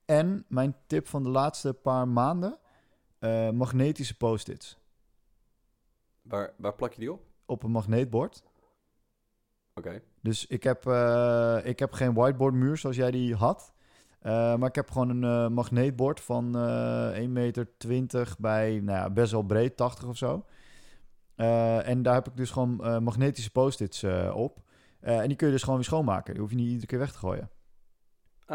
[0.04, 2.58] En mijn tip van de laatste paar maanden,
[3.18, 4.78] eh, magnetische post-its.
[6.22, 7.22] Waar, waar plak je die op?
[7.46, 8.42] Op een magneetbord.
[9.74, 10.02] Oké.
[10.20, 13.72] Dus ik heb, eh, ik heb geen whiteboardmuur zoals jij die had.
[14.20, 19.32] Eh, maar ik heb gewoon een magneetbord van eh 1,20 meter bij nou ja, best
[19.32, 20.44] wel breed, 80 of zo.
[21.34, 24.62] En daar heb ik dus gewoon magnetische post-its op.
[25.00, 26.32] En die kun je dus gewoon weer schoonmaken.
[26.32, 27.50] Die hoef je niet iedere keer weg te gooien.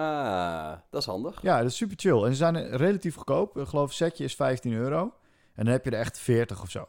[0.02, 1.42] Ah, dat is handig.
[1.42, 2.24] Ja, dat is super chill.
[2.24, 3.58] En ze zijn relatief goedkoop.
[3.58, 5.02] Ik geloof setje is 15 euro.
[5.54, 6.88] En dan heb je er echt 40 of zo.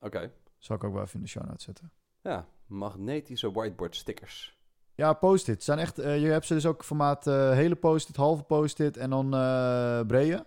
[0.00, 0.32] Oké.
[0.58, 1.92] Zal ik ook wel even in de show notes zetten.
[2.22, 4.58] Ja, magnetische whiteboard stickers.
[4.94, 5.64] Ja, post-it.
[5.64, 9.10] Zijn echt, eh, je hebt ze dus ook formaat eh, hele post-it, halve post-it en
[9.10, 10.46] dan eh brede.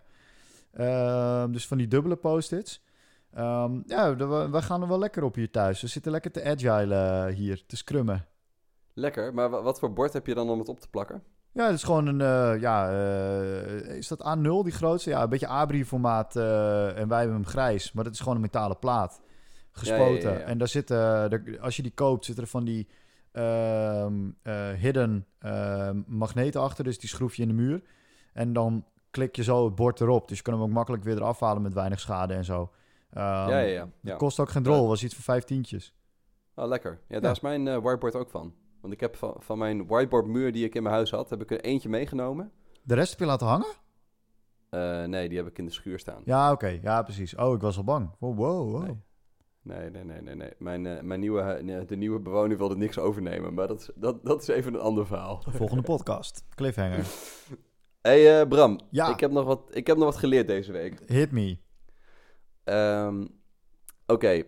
[0.72, 2.84] Ehm, dus van die dubbele post-its.
[3.32, 4.16] Ehm, ja,
[4.50, 5.82] we, gaan er wel lekker op hier thuis.
[5.82, 8.26] We zitten lekker te agile hier, te scrummen.
[8.94, 11.24] Lekker, maar wa- wat voor bord heb je dan om het op te plakken?
[11.54, 15.10] Ja, het is gewoon een, eh, ja, eh, is dat A0 die grootste?
[15.10, 17.92] Ja, een beetje Abri formaat eh, en wij hebben hem grijs.
[17.92, 19.22] Maar dat is gewoon een metalen plaat,
[19.72, 20.14] gespoten.
[20.14, 20.46] Ja, ja, ja, ja.
[20.46, 22.88] En daar zitten, als je die koopt, zitten er van die
[23.32, 26.84] ehm, eh, hidden ehm, magneten achter.
[26.84, 27.82] Dus die schroef je in de muur.
[28.34, 30.28] En dan klik je zo het bord erop.
[30.28, 32.72] Dus je kan hem ook makkelijk weer eraf halen met weinig schade en zo.
[33.10, 33.88] Ehm, ja, ja, ja.
[34.02, 34.16] ja.
[34.16, 35.96] Kost ook geen drol, was iets van vijf tientjes.
[36.56, 37.00] Oh, lekker.
[37.08, 38.54] Ja, daar is mijn whiteboard ook van.
[38.84, 41.42] Want ik heb van, van mijn whiteboard muur die ik in mijn huis had, heb
[41.42, 42.52] ik er eentje meegenomen.
[42.82, 43.74] De rest heb je laten hangen?
[44.70, 46.22] Eh, nee, die heb ik in de schuur staan.
[46.26, 46.80] Ja, oké.
[46.82, 47.36] Ja, precies.
[47.36, 48.10] Oh, ik was al bang.
[48.20, 48.84] Wow, wow, wow.
[48.84, 49.00] Nee.
[49.62, 50.36] Nee, nee, nee, nee.
[50.36, 50.54] nee.
[50.58, 54.42] Mijn, eh, mijn nieuwe, de nieuwe bewoner wilde niks overnemen, maar dat is, dat, dat
[54.42, 55.44] is even een ander verhaal.
[55.48, 56.46] Volgende podcast.
[56.56, 57.06] Cliffhanger.
[58.02, 58.80] hey, eh, Bram.
[58.90, 59.10] Ja.
[59.14, 61.00] Ik heb, nog wat, ik heb nog wat geleerd deze week.
[61.06, 61.58] Hit me.
[62.64, 63.26] Ehm,
[64.08, 64.44] Oké.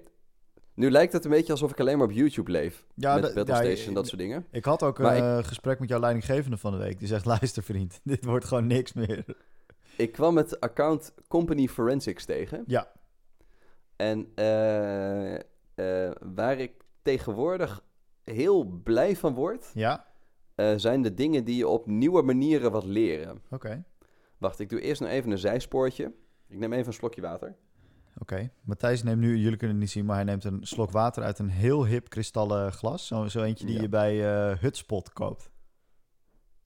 [0.75, 2.85] Nu lijkt het een beetje alsof ik alleen maar op YouTube leef.
[2.95, 4.45] Ja, met Battle ja, Station en dat soort dingen.
[4.51, 6.99] Ik had ook een ik- eh, gesprek met jouw leidinggevende van de week.
[6.99, 9.25] Die zegt, luister vriend, dit wordt gewoon niks meer.
[9.97, 12.63] Ik kwam het account Company Forensics tegen.
[12.67, 12.91] Ja.
[13.95, 17.83] En eh, eh, waar ik tegenwoordig
[18.23, 20.05] heel blij van word, Ja?
[20.75, 23.41] zijn de dingen die je op nieuwe manieren wat leren.
[23.51, 23.83] Oké.
[24.37, 26.11] Wacht, ik doe eerst nog even een zijspoortje.
[26.47, 27.55] Ik neem even een slokje water.
[28.17, 28.49] Oké.
[28.63, 31.39] Matthijs neemt nu, jullie kunnen het niet zien, maar hij neemt een slok water uit
[31.39, 33.07] een heel hip kristallen glas.
[33.07, 33.81] Zo, zo eentje die Ja.
[33.81, 35.49] je bij eh Hutspot koopt.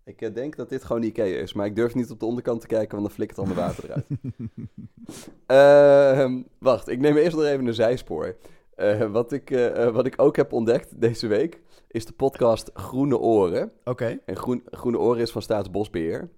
[0.03, 2.62] Ik eh, denk dat dit gewoon Ikea is, maar ik durf niet op de onderkant
[2.62, 4.07] te kijken, want dan flikkert al mijn water eruit.
[5.45, 8.35] Ehm, wacht, ik neem eerst nog even een zijspoor.
[8.75, 9.49] Eh, wat, ik,
[9.93, 13.71] wat ik ook heb ontdekt deze week, is de podcast Groene Oren.
[13.83, 14.19] Oké.
[14.25, 16.29] En Groen, Groene Oren is van Staatsbosbeheer.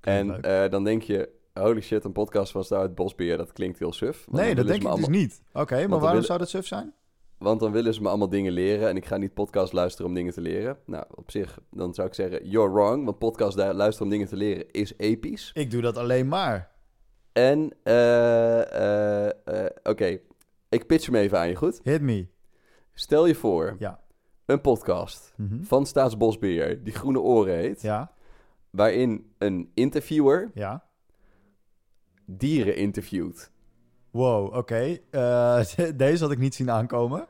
[0.00, 0.40] En
[0.70, 1.28] dan denk je,
[1.60, 4.26] holy shit, een podcast van Staatsbosbeheer, dat klinkt heel suf.
[4.30, 5.42] Nee, dat denk ik dus niet.
[5.52, 6.94] Oké, maar waarom willen- zou dat suf zijn?
[7.38, 10.14] Want dan willen ze me allemaal dingen leren en ik ga niet podcast luisteren om
[10.14, 10.78] dingen te leren.
[10.86, 13.04] Nou, op zich, dan zou ik zeggen, you're wrong.
[13.04, 15.50] Want podcast lu- luisteren om dingen te leren is episch.
[15.54, 16.70] Ik doe dat alleen maar.
[17.32, 20.18] En, eh, eh, eh, oké,
[20.68, 21.80] ik pitch hem even aan je, goed?
[21.82, 22.26] Hit me.
[22.94, 24.00] Stel je voor, Ja.
[24.46, 25.62] een podcast Mhm.
[25.62, 28.12] van Staatsbosbeheer, die Groene Oren heet, Ja,
[28.70, 30.84] waarin een interviewer ja.
[32.26, 33.50] Dieren interviewt.
[34.16, 34.98] Wow, oké.
[35.10, 35.64] Eh,
[35.96, 37.26] deze had ik niet zien aankomen.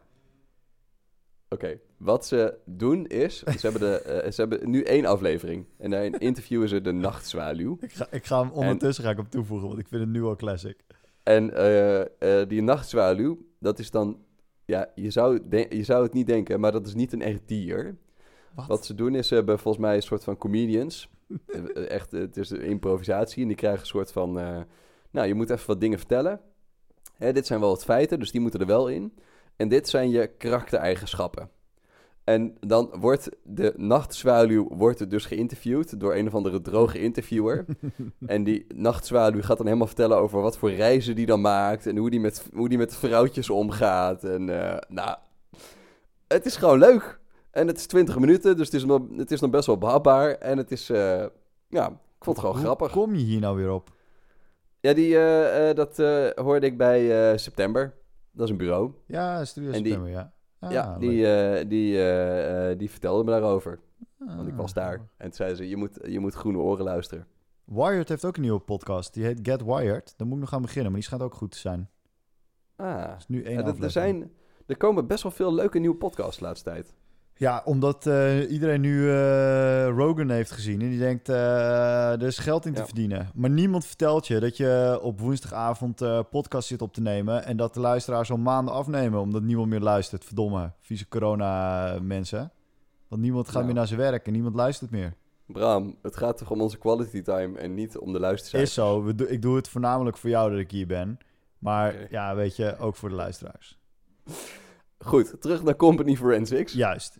[1.48, 5.66] Oké, wat ze doen is, ze hebben, de, eh, ze hebben nu één aflevering.
[5.78, 7.76] En daarin interviewen ze de nachtzwaluw.
[7.80, 10.22] Ik ga, ik ga hem ondertussen ga ik hem toevoegen, want ik vind het nu
[10.22, 10.76] al classic.
[11.22, 11.54] En
[12.18, 14.24] eh, die nachtzwaluw, dat is dan...
[14.64, 17.96] Ja, je zou, je zou het niet denken, maar dat is niet een echt dier.
[18.54, 18.66] Wat?
[18.66, 21.10] Wat ze doen is, ze hebben volgens mij een soort van comedians.
[21.88, 23.42] Echt, het is een improvisatie.
[23.42, 24.38] En die krijgen een soort van...
[25.16, 26.40] nou, je moet even wat dingen vertellen.
[27.16, 29.14] Hè, dit zijn wel wat feiten, dus die moeten er wel in.
[29.56, 31.50] En dit zijn je karaktereigenschappen.
[32.24, 37.64] En dan wordt de nachtzwaluw wordt er dus geïnterviewd door een of andere droge interviewer.
[38.26, 41.86] en die nachtzwaluw gaat dan helemaal vertellen over wat voor reizen die dan maakt.
[41.86, 44.24] En hoe die met, hoe die met vrouwtjes omgaat.
[44.24, 45.16] En eh, nou,
[46.26, 47.18] het is gewoon leuk.
[47.50, 50.30] En het is 20 minuten, dus het is nog, het is nog best wel behapbaar.
[50.30, 51.24] En het is, eh,
[51.68, 52.92] ja, ik vond het gewoon Hoe grappig.
[52.92, 53.94] kom je hier nou weer op?
[54.86, 57.94] Ja, die, eh, eh, dat eh, hoorde ik bij September.
[58.32, 58.92] Dat is een bureau.
[59.06, 60.32] Ja, Studio En die- September, ja.
[60.58, 61.00] Ah, ja, leuk.
[61.00, 63.78] die, die, die vertelde me daarover.
[64.18, 64.76] Want ik was Ah.
[64.76, 64.94] daar.
[65.16, 67.26] En toen zei ze, je moet, je moet groene oren luisteren.
[67.64, 69.14] Wired heeft ook een nieuwe podcast.
[69.14, 70.14] Die heet Get Wired.
[70.16, 71.90] Daar moet ik nog aan beginnen, maar die schijnt ook goed te zijn.
[72.76, 74.30] Ah, Dat is nu één ja, er, zijn,
[74.66, 76.94] er komen best wel veel leuke nieuwe podcasts de laatste tijd.
[77.38, 80.80] Ja, omdat eh, iedereen nu eh, Rogan heeft gezien.
[80.80, 82.86] En die denkt, eh, er is geld in te Ja.
[82.86, 83.30] verdienen.
[83.34, 87.44] Maar niemand vertelt je dat je op woensdagavond podcast zit op te nemen.
[87.44, 89.20] En dat de luisteraars al maanden afnemen.
[89.20, 90.24] Omdat niemand meer luistert.
[90.24, 92.52] Verdomme, vieze corona mensen.
[93.08, 93.64] Want niemand gaat Ja.
[93.66, 95.14] meer naar zijn werk en niemand luistert meer.
[95.46, 98.70] Bram, het gaat toch om onze quality time en niet om de luistercijfers?
[98.70, 99.04] Is zo.
[99.04, 101.18] We do- ik doe het voornamelijk voor jou dat ik hier ben.
[101.58, 103.78] Maar ja, weet je, ook voor de luisteraars.
[104.98, 106.72] Goed, terug naar Company Forensics.
[106.72, 107.18] Juist.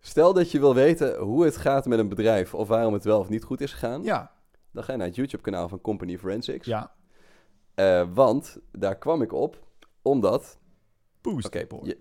[0.00, 3.18] Stel dat je wil weten hoe het gaat met een bedrijf of waarom het wel
[3.18, 4.02] of niet goed is gegaan.
[4.02, 4.32] Ja,
[4.70, 6.66] Dan ga je naar het YouTube-kanaal van Company Forensics.
[6.66, 6.96] ja.
[7.74, 9.62] Eh, want daar kwam ik op
[10.02, 10.58] omdat...
[11.20, 11.46] Boost.
[11.46, 11.98] Oké, je,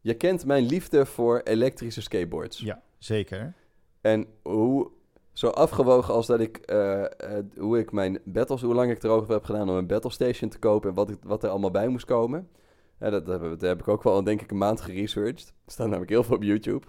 [0.00, 2.58] je kent mijn liefde voor elektrische skateboards.
[2.60, 3.54] Ja, zeker.
[4.00, 4.90] En hoe
[5.32, 7.04] zo afgewogen als dat ik, eh,
[7.56, 10.58] hoe ik mijn battles, hoe lang ik erover heb gedaan om een battle station te
[10.58, 12.48] kopen en wat, ik, wat er allemaal bij moest komen.
[13.00, 15.46] Ja, dat, heb, dat heb ik ook wel, denk ik, een maand geresearched.
[15.64, 16.86] Er staat namelijk heel veel op YouTube.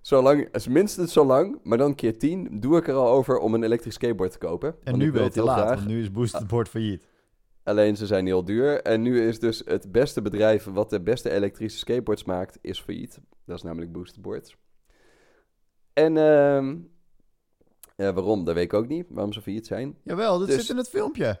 [0.00, 3.54] Zolang, is minstens zo lang, maar dan keer tien, doe ik er al over om
[3.54, 4.76] een elektrisch skateboard te kopen.
[4.84, 5.74] En nu ben je te laat, graag.
[5.74, 7.06] want nu is Boosted Board failliet.
[7.62, 8.82] Alleen ze zijn heel duur.
[8.82, 13.20] En nu is dus het beste bedrijf wat de beste elektrische skateboards maakt, is failliet.
[13.44, 14.56] Dat is namelijk Boosted Boards.
[15.92, 16.76] En ehm,
[17.96, 18.44] ja, waarom?
[18.44, 19.06] Dat weet ik ook niet.
[19.08, 19.96] Waarom ze failliet zijn.
[20.02, 21.40] Jawel, dat Dus- zit in het filmpje.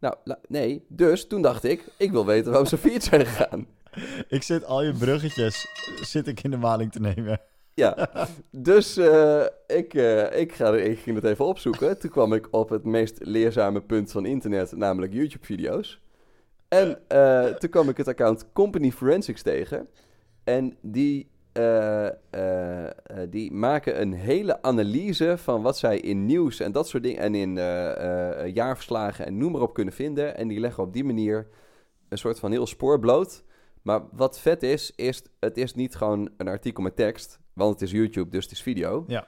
[0.00, 0.14] Nou,
[0.48, 0.84] nee.
[0.88, 3.66] Dus toen dacht ik, ik wil weten waarom ze failliet zijn gegaan.
[4.28, 5.66] Ik zit al je bruggetjes
[6.00, 7.40] zit ik in de maling te nemen.
[7.74, 8.10] Ja,
[8.50, 11.98] dus eh, ik, eh, ik, ga, ik ging het even opzoeken.
[11.98, 16.00] Toen kwam ik op het meest leerzame punt van internet, namelijk YouTube-video's.
[16.68, 19.88] En eh, toen kwam ik het account Company Forensics tegen.
[20.44, 26.60] En die, eh, eh, eh, die maken een hele analyse van wat zij in nieuws
[26.60, 27.20] en dat soort dingen...
[27.20, 30.36] en in eh, eh, jaarverslagen en noem maar op kunnen vinden.
[30.36, 31.48] En die leggen op die manier
[32.08, 33.44] een soort van heel spoor bloot.
[33.82, 37.40] Maar wat vet is, is het is niet gewoon een artikel met tekst...
[37.52, 39.04] want het is YouTube, dus het is video.
[39.06, 39.26] Ja.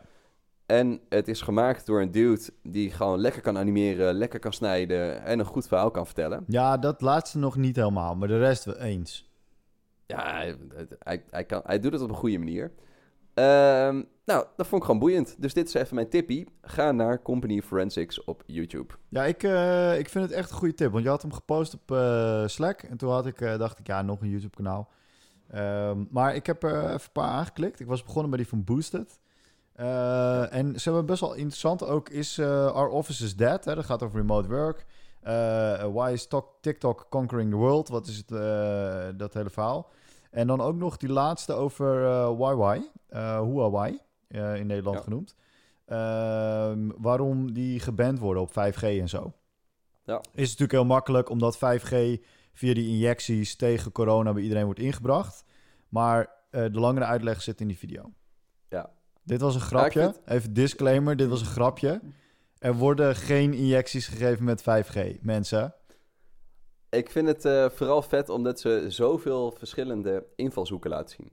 [0.67, 5.25] En het is gemaakt door een dude die gewoon lekker kan animeren, lekker kan snijden
[5.25, 6.45] en een goed verhaal kan vertellen.
[6.47, 9.28] Ja, dat laatste nog niet helemaal, maar de rest wel eens.
[10.09, 10.57] Ja, hij,
[10.99, 12.73] hij, hij, kan, hij doet het op een goede manier.
[13.35, 15.37] Ehm, nou, dat vond ik gewoon boeiend.
[15.39, 16.49] Dus dit is even mijn tippie.
[16.63, 18.95] Ga naar Company Forensics op YouTube.
[19.09, 20.93] Ja, ik, eh, ik vind het echt een goede tip.
[20.93, 22.83] Want je had hem gepost op eh, Slack.
[22.83, 24.89] En toen had ik, eh, dacht ik, ja, nog een YouTube kanaal.
[25.51, 27.81] Ehm, maar ik heb er even een paar aangeklikt.
[27.81, 29.21] Ik was begonnen bij die van Boosted.
[30.51, 33.65] En ze hebben best wel interessant ook is Our Office is Dead.
[33.65, 33.75] Hè?
[33.75, 34.87] Dat gaat over remote work.
[35.29, 37.89] Eh, why is Tok- TikTok conquering the world?
[37.89, 39.91] Wat is het, eh, dat hele verhaal.
[40.31, 42.03] En dan ook nog die laatste over
[42.39, 42.83] YY.
[43.09, 45.03] eh Huawei, eh, in Nederland Ja.
[45.03, 45.35] genoemd.
[45.85, 49.33] Ehm, waarom die geband worden op 5G en zo.
[50.05, 50.19] Ja.
[50.35, 52.21] Is natuurlijk heel makkelijk, omdat 5G
[52.53, 55.45] via die injecties tegen corona bij iedereen wordt ingebracht.
[55.89, 58.13] Maar de langere uitleg zit in die video.
[58.69, 58.91] Ja.
[59.23, 60.01] Dit was een grapje.
[60.03, 62.01] vind- Even disclaimer, dit was een grapje.
[62.59, 65.75] Er worden geen injecties gegeven met 5G, mensen.
[66.91, 71.31] Ik vind het eh, vooral vet omdat ze zoveel verschillende invalshoeken laten zien.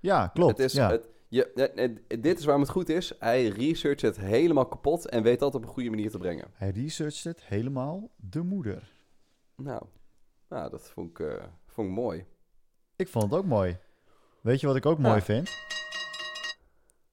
[0.00, 0.50] Ja, klopt.
[0.50, 0.90] Het is, ja.
[0.90, 3.12] het, je, dit is waarom het goed is.
[3.18, 6.48] Hij researcht het helemaal kapot en weet dat op een goede manier te brengen.
[6.52, 8.92] Hij researcht het helemaal de moeder.
[9.56, 9.82] Nou,
[10.48, 12.24] nou dat vond ik, eh, vond ik mooi.
[12.96, 13.78] Ik vond het ook mooi.
[14.40, 15.08] Weet je wat ik ook Ja.
[15.08, 15.50] mooi vind?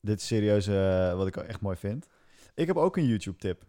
[0.01, 2.07] Dit is serieus eh, wat ik echt mooi vind.
[2.55, 3.63] Ik heb ook een YouTube-tip.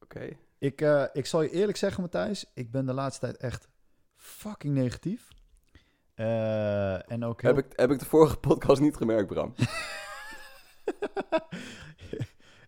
[0.00, 0.28] Oké.
[0.58, 3.68] Ik, eh, ik zal je eerlijk zeggen, Matthijs, ik ben de laatste tijd echt
[4.16, 5.28] fucking negatief.
[6.14, 7.54] Eh, en ook heel...
[7.54, 9.54] Heb, ik, heb ik de vorige podcast niet gemerkt, Bram?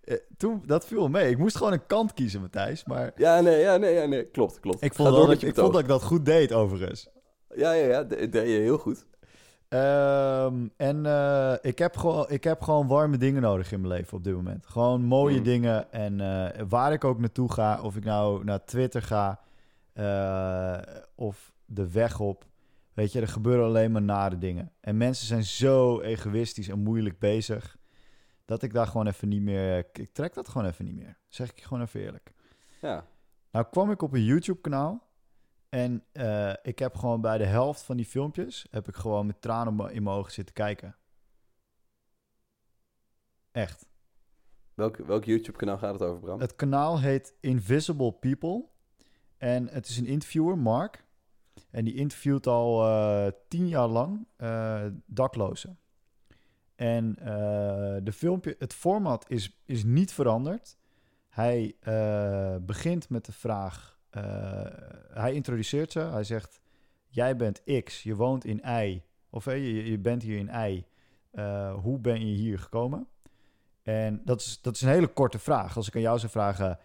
[0.05, 1.31] Eh, Toen, dat viel mee.
[1.31, 2.85] Ik moest gewoon een kant kiezen, Matthijs.
[2.85, 4.25] Maar Ja, nee, ja, nee, ja, nee.
[4.31, 4.83] Klopt, klopt.
[4.83, 7.09] ik vond, dat, ik vond dat ik dat goed deed, overigens.
[7.55, 8.03] Ja, ja, ja.
[8.03, 9.07] Deed je heel goed.
[9.75, 14.17] Ehm, en eh, ik, heb gewoon, ik heb gewoon warme dingen nodig in mijn leven
[14.17, 14.67] op dit moment.
[14.67, 15.45] Gewoon mooie Mm.
[15.45, 15.93] dingen.
[15.93, 19.41] En eh, waar ik ook naartoe ga, of ik nou naar Twitter ga
[19.93, 20.79] eh,
[21.15, 22.45] of de weg op.
[22.93, 24.73] Weet je, er gebeuren alleen maar nare dingen.
[24.81, 27.77] En mensen zijn zo egoïstisch en moeilijk bezig.
[28.45, 29.79] Dat ik daar gewoon even niet meer.
[29.93, 31.19] Ik trek dat gewoon even niet meer.
[31.29, 32.33] Zeg ik je gewoon even eerlijk.
[32.81, 33.05] Ja.
[33.51, 35.03] Nou kwam ik op een YouTube-kanaal.
[35.75, 38.67] En eh, ik heb gewoon bij de helft van die filmpjes...
[38.71, 40.97] heb ik gewoon met tranen in mijn- ogen zitten kijken.
[43.51, 43.89] Echt.
[44.75, 46.41] Welk, welk YouTube-kanaal gaat het over, Bram?
[46.41, 48.65] Het kanaal heet Invisible People.
[49.37, 51.05] En het is een interviewer, Mark.
[51.71, 55.79] En die interviewt al eh, tien jaar lang eh, daklozen.
[56.75, 57.15] En
[58.05, 60.77] de filmpje, het format is, is niet veranderd.
[61.29, 61.77] Hij
[62.61, 63.94] begint met de vraag...
[64.15, 64.65] eh,
[65.09, 65.99] hij introduceert ze.
[65.99, 66.63] Hij zegt...
[67.09, 69.03] Jij bent X, je woont in Y.
[69.31, 70.85] Of eh, je, je bent hier in Y.
[71.31, 73.07] Eh, hoe ben je hier gekomen?
[73.83, 75.77] En dat is, dat is een hele korte vraag.
[75.77, 76.79] Als ik aan jou zou vragen...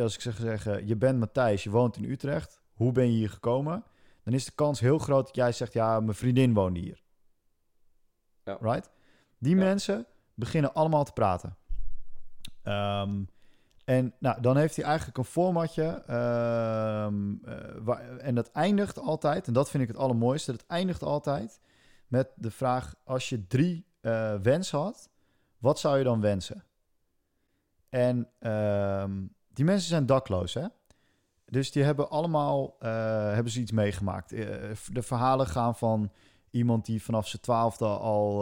[0.00, 2.60] als ik zeg zeggen, je bent Matthijs, je woont in Utrecht.
[2.72, 3.84] Hoe ben je hier gekomen?
[4.24, 5.72] Dan is de kans heel groot dat jij zegt...
[5.72, 7.02] Ja, mijn vriendin woonde hier.
[8.44, 8.58] Ja.
[8.60, 8.90] Right?
[9.38, 9.62] Die Ja.
[9.62, 11.56] mensen beginnen allemaal te praten.
[12.62, 13.22] Ehm,
[13.84, 16.02] en nou, dan heeft hij eigenlijk een formatje.
[16.06, 20.52] ehm, eh, en dat eindigt altijd, en dat vind ik het allermooiste.
[20.52, 21.60] Dat eindigt altijd
[22.06, 25.10] met de vraag: als je drie eh, wensen had,
[25.58, 26.64] wat zou je dan wensen?
[27.88, 30.66] En ehm, die mensen zijn dakloos, hè?
[31.44, 32.90] Dus die hebben allemaal eh,
[33.32, 34.28] hebben ze iets meegemaakt.
[34.92, 36.12] De verhalen gaan van
[36.50, 38.40] iemand die vanaf zijn twaalfde al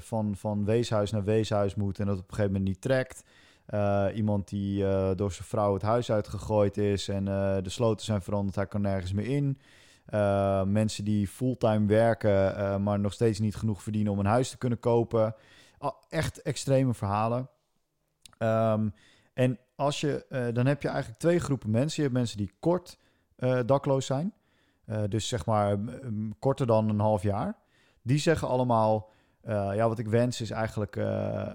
[0.00, 3.24] van, van weeshuis naar weeshuis moet en dat op een gegeven moment niet trekt.
[3.68, 8.04] Eh, iemand die eh, door zijn vrouw het huis uitgegooid is en eh, de sloten
[8.04, 9.58] zijn veranderd, hij kan nergens meer in.
[10.72, 14.80] Mensen die fulltime werken, maar nog steeds niet genoeg verdienen om een huis te kunnen
[14.80, 15.34] kopen.
[16.08, 17.48] Echt extreme verhalen.
[18.38, 18.88] Ehm,
[19.34, 21.96] en als je, dan heb je eigenlijk twee groepen mensen.
[21.96, 22.98] Je hebt mensen die kort
[23.66, 24.32] dakloos zijn.
[25.08, 25.78] Dus zeg maar
[26.38, 27.56] korter dan een half jaar.
[28.02, 29.10] Die zeggen allemaal,
[29.46, 30.96] ja, wat ik wens is eigenlijk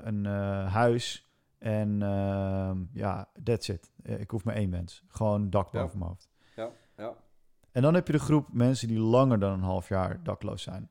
[0.03, 0.25] een
[0.65, 1.32] huis.
[1.63, 3.91] En ehm, ja, that's it.
[4.03, 5.03] Eh, ik hoef maar één wens.
[5.07, 5.81] Gewoon dak Ja.
[5.81, 6.29] boven mijn hoofd.
[6.55, 7.15] Ja, ja.
[7.71, 10.89] En dan heb je de groep mensen die langer dan een half jaar dakloos zijn.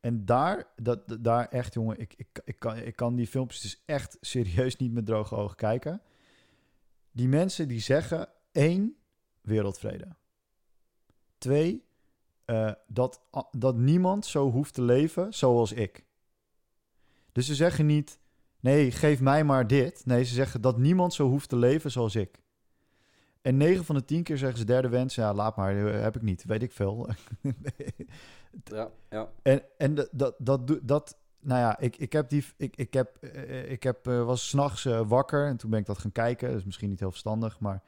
[0.00, 3.82] En daar, dat, daar echt, jongen, ik, ik, ik, kan, ik kan die filmpjes dus
[3.86, 6.02] echt serieus niet met droge ogen kijken.
[7.10, 8.96] Die mensen die zeggen één
[9.40, 10.08] wereldvrede.
[11.38, 11.84] Twee,
[12.44, 16.06] eh, dat, dat niemand zo hoeft te leven zoals ik.
[17.32, 18.18] Dus ze zeggen niet,
[18.64, 20.06] nee, geef mij maar dit.
[20.06, 22.42] Nee, ze zeggen dat niemand zo hoeft te leven zoals ik.
[23.42, 26.16] En 9 van de 10 keer zeggen ze derde wens, ja, laat maar, eh, heb
[26.16, 27.08] ik niet, weet ik veel.
[28.64, 29.28] Ja, ja.
[29.42, 33.16] En, en dat, dat, dat, dat, nou ja, ik, ik heb die, ik, ik heb,
[33.16, 36.48] eh, ik heb, eh, was s'nachts nachts wakker en toen ben ik dat gaan kijken.
[36.48, 37.82] Dat is misschien niet heel verstandig, maar.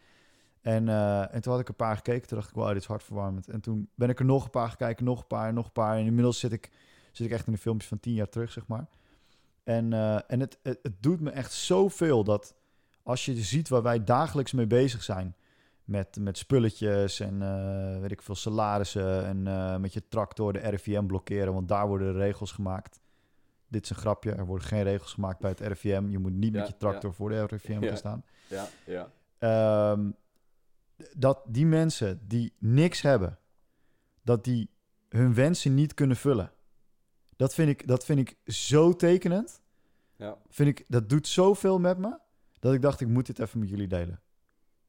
[0.60, 0.88] En,
[1.30, 3.48] en toen had ik een paar gekeken, toen dacht ik, wow, dit is hartverwarmend.
[3.48, 5.96] En toen ben ik er nog een paar gekeken, nog een paar, nog een paar.
[5.96, 6.70] En inmiddels zit ik,
[7.12, 8.86] zit ik echt in de filmpjes van tien jaar terug, zeg maar.
[9.66, 12.54] En, eh, en het, het, het doet me echt zoveel dat
[13.02, 15.36] als je ziet waar wij dagelijks mee bezig zijn.
[15.84, 19.24] Met, met spulletjes en eh, weet ik veel, salarissen.
[19.24, 23.00] En eh, met je tractor de RIVM blokkeren, want daar worden de regels gemaakt.
[23.68, 26.08] Dit is een grapje, er worden geen regels gemaakt bij het RIVM.
[26.08, 27.88] Je moet niet Ja, met je tractor voor de RIVM Ja.
[27.88, 28.24] gaan staan.
[28.48, 29.10] Ja, ja.
[29.38, 30.10] Ehm,
[31.16, 33.38] dat die mensen die niks hebben,
[34.22, 34.70] dat die
[35.08, 36.50] hun wensen niet kunnen vullen.
[37.36, 39.60] Dat vind ik, dat vind ik zo tekenend.
[40.16, 40.38] Ja.
[40.48, 42.18] Vind ik, dat doet zoveel met me,
[42.58, 44.20] dat ik dacht, ik moet dit even met jullie delen.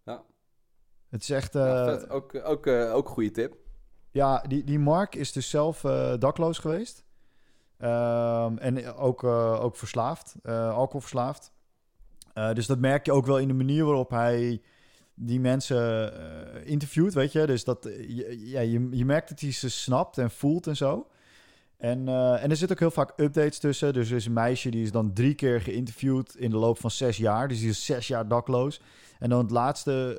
[0.06, 0.24] Ja.
[1.10, 1.54] Het is echt...
[1.54, 2.16] Ja, eh.
[2.16, 3.56] Ook, ook, eh, ook een goede tip.
[4.12, 7.06] Ja, die, die Mark is dus zelf eh, dakloos geweest.
[7.78, 11.52] Ehm, en ook, eh, ook verslaafd, eh, alcoholverslaafd.
[12.34, 14.62] Eh, dus dat merk je ook wel in de manier waarop hij
[15.16, 17.46] die mensen eh, interviewt, weet je.
[17.46, 21.08] Dus dat, eh, ja, je, je merkt dat hij ze snapt en voelt en zo.
[21.78, 23.94] En, eh, en er zitten ook heel vaak updates tussen.
[23.94, 26.92] Dus er is een meisje die is dan drie keer geïnterviewd in de loop van
[26.92, 27.48] zes jaar.
[27.48, 28.82] Dus die is zes jaar dakloos.
[29.20, 30.18] En dan het laatste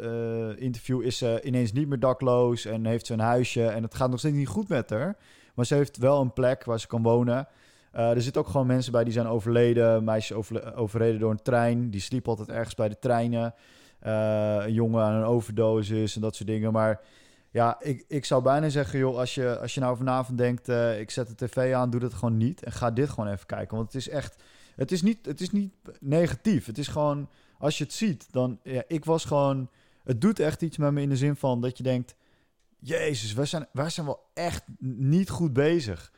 [0.57, 3.67] eh, interview is ze ineens niet meer dakloos en heeft ze een huisje.
[3.67, 5.17] En het gaat nog steeds niet goed met haar.
[5.55, 7.49] Maar ze heeft wel een plek waar ze kan wonen.
[7.93, 9.89] Eh, er zitten ook gewoon mensen bij die zijn overleden.
[9.91, 11.91] Een meisje overle- overleden door een trein.
[11.91, 13.55] Die sliep altijd ergens bij de treinen.
[14.01, 16.73] Een jongen aan een overdosis en dat soort dingen.
[16.73, 17.01] Maar
[17.51, 21.01] ja, ik, ik zou bijna zeggen, joh, als je, als je nou vanavond denkt, eh,
[21.01, 22.63] ik zet de tv aan, doe dat gewoon niet.
[22.63, 23.77] En ga dit gewoon even kijken.
[23.77, 24.43] Want het is echt,
[24.77, 26.67] het is niet, het is niet negatief.
[26.67, 29.71] Het is gewoon, als je het ziet, dan, ja, ik was gewoon,
[30.05, 32.15] het doet echt iets met me in de zin van dat je denkt,
[32.79, 36.13] jezus, wij zijn, wij zijn wel echt niet goed bezig.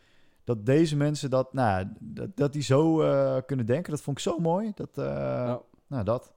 [0.45, 4.23] Dat deze mensen dat, nou, dat, dat die zo eh, kunnen denken, dat vond ik
[4.23, 4.73] zo mooi.
[4.75, 6.33] Dat, eh, nou, dat.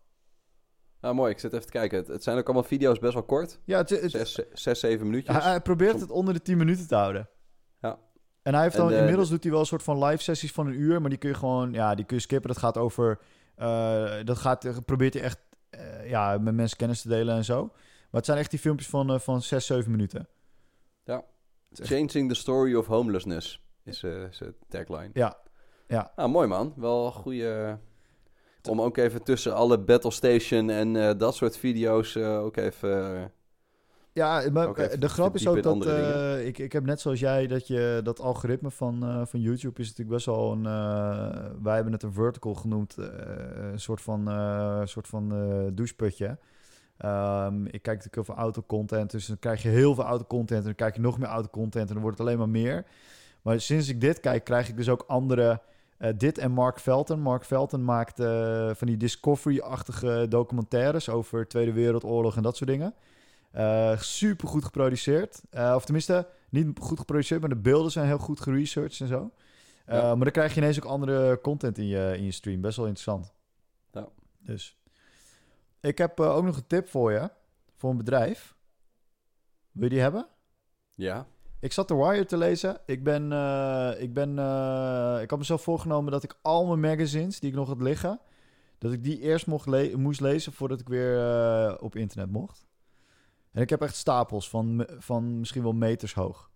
[1.04, 1.32] Nou, mooi.
[1.32, 1.98] Ik zit even te kijken.
[1.98, 3.60] Het, het zijn ook allemaal video's best wel kort.
[3.64, 5.36] Ja, het, het, Zes, zes zeven minuutjes.
[5.36, 7.30] hij, hij probeert het onder de 10 minuten te houden.
[7.82, 7.98] Ja.
[8.42, 10.52] En hij heeft En dan, de- inmiddels doet hij wel een soort van live sessies
[10.52, 12.50] van een uur, maar die kun je gewoon, ja, die kun je skippen.
[12.50, 13.20] Dat gaat over,
[13.56, 15.40] eh, dat gaat, probeert hij echt,
[15.70, 17.62] eh, ja, met mensen kennis te delen en zo.
[17.66, 20.28] Maar het zijn echt die filmpjes van, eh, van 6, 7 minuten.
[21.76, 25.10] Changing the story of homelessness is eh, zijn tagline.
[25.14, 25.38] Ja,
[25.88, 26.12] ja.
[26.16, 26.74] Nou, mooi man.
[26.78, 27.78] Wel een goede...
[28.70, 33.16] Om ook even tussen alle Battle Station en eh, dat soort video's eh, ook even...
[33.16, 33.24] eh,
[34.12, 35.86] Ja, maar de grap is ook dat
[36.40, 40.16] ik, ik heb net zoals jij dat je dat algoritme van, van YouTube is natuurlijk
[40.16, 40.64] best wel een.
[41.64, 44.28] wij hebben het een vertical genoemd, een soort van,
[44.88, 45.30] soort van
[45.74, 46.38] doucheputje.
[46.98, 50.66] Ehm, ik kijk natuurlijk heel veel autocontent, dus dan krijg je heel veel autocontent en
[50.66, 52.86] dan krijg je nog meer autocontent en dan wordt het alleen maar meer.
[53.42, 55.62] Maar sinds ik dit kijk, krijg ik dus ook andere.
[56.04, 57.20] Eh, dit en Mark Felton.
[57.20, 62.96] Mark Felton maakt eh, van die Discovery-achtige documentaires over Tweede Wereldoorlog en dat soort dingen.
[63.52, 65.42] Eh super goed geproduceerd.
[65.52, 69.32] Of tenminste, niet goed geproduceerd, maar de beelden zijn heel goed geresearched en zo.
[69.88, 70.16] Ja.
[70.16, 72.62] Maar dan krijg je ineens ook andere content in je, in je stream.
[72.62, 73.34] Best wel interessant.
[73.92, 74.08] Ja.
[74.40, 74.78] Dus.
[75.80, 77.30] Ik heb ook nog een tip voor je.
[77.78, 78.56] Voor een bedrijf.
[79.72, 80.28] Wil je die hebben?
[80.96, 81.28] ja.
[81.64, 82.78] Ik zat The Wire te lezen.
[82.86, 87.40] Ik ben, eh, ik ben, eh, ik had mezelf voorgenomen dat ik al mijn magazines
[87.40, 88.20] die ik nog had liggen,
[88.78, 92.66] dat ik die eerst mocht le- moest lezen voordat ik weer eh, op internet mocht.
[93.52, 96.50] En ik heb echt stapels van, van misschien wel meters hoog.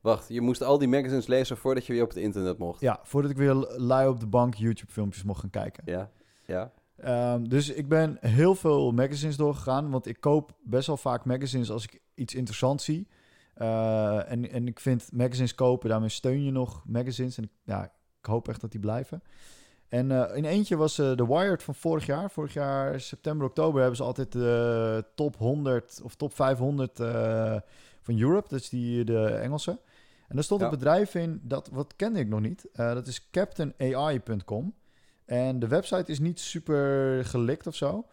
[0.00, 2.80] Wacht, je moest al die magazines lezen voordat je weer op het internet mocht.
[2.80, 5.82] Ja, voordat ik weer lui op de bank YouTube filmpjes mocht gaan kijken.
[5.86, 6.10] Ja.
[6.46, 6.72] Ja.
[6.96, 9.90] Ehm, dus ik ben heel veel magazines doorgegaan.
[9.90, 13.08] Want ik koop best wel vaak magazines als ik iets interessants zie.
[13.58, 17.36] Eh, en, en ik vind magazines kopen, daarmee steun je nog magazines.
[17.36, 17.84] En ik, ja,
[18.20, 19.22] ik hoop echt dat die blijven.
[19.88, 22.30] En eh, in eentje was eh The Wired van vorig jaar.
[22.30, 27.56] Vorig jaar, september, oktober, hebben ze altijd de top 100 of top 500 eh,
[28.02, 28.48] van Europe.
[28.48, 29.70] Dat is die, de Engelse.
[30.28, 30.66] En daar stond Ja.
[30.66, 32.68] een bedrijf in, dat, wat kende ik nog niet.
[32.72, 34.74] Eh, dat is captainai.com.
[35.24, 38.06] En de website is niet super gelikt of zo.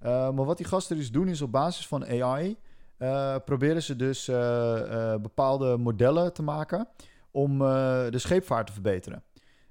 [0.00, 2.56] Maar wat die gasten dus doen is op basis van AI...
[3.02, 6.88] Uh, proberen ze dus uh, bepaalde modellen te maken...
[7.30, 7.68] om uh,
[8.10, 9.22] de scheepvaart te verbeteren.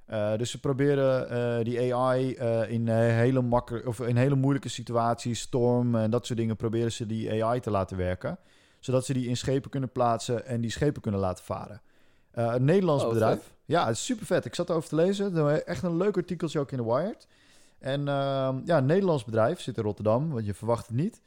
[0.05, 4.35] Eh, dus ze proberen eh, die AI eh, in, eh, hele makkelijk of in hele
[4.35, 8.37] moeilijke situaties, storm en dat soort dingen, proberen ze die AI te laten werken.
[8.79, 11.81] Zodat ze die in schepen kunnen plaatsen en die schepen kunnen laten varen.
[12.31, 13.39] Eh, een Nederlands Oh, bedrijf.
[13.43, 13.53] vet.
[13.65, 14.45] Ja, het is super vet.
[14.45, 15.65] Ik zat erover te lezen.
[15.65, 17.27] Echt een leuk artikeltje ook in de Wired.
[17.79, 21.21] En ehm, ja, een Nederlands bedrijf zit in Rotterdam, want je verwacht het niet.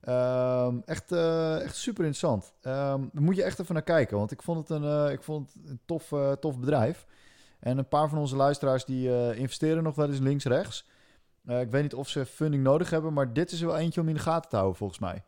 [0.00, 2.52] Ehm, echt, eh, echt super interessant.
[2.60, 5.22] Ehm daar moet je echt even naar kijken, want ik vond het een, eh, ik
[5.22, 7.06] vond het een tof, eh, tof bedrijf.
[7.60, 10.86] En een paar van onze luisteraars die investeren nog wel eens links-rechts.
[11.46, 14.08] Ik weet niet of ze funding nodig hebben, maar dit is er wel eentje om
[14.08, 15.24] in de gaten te houden, volgens mij.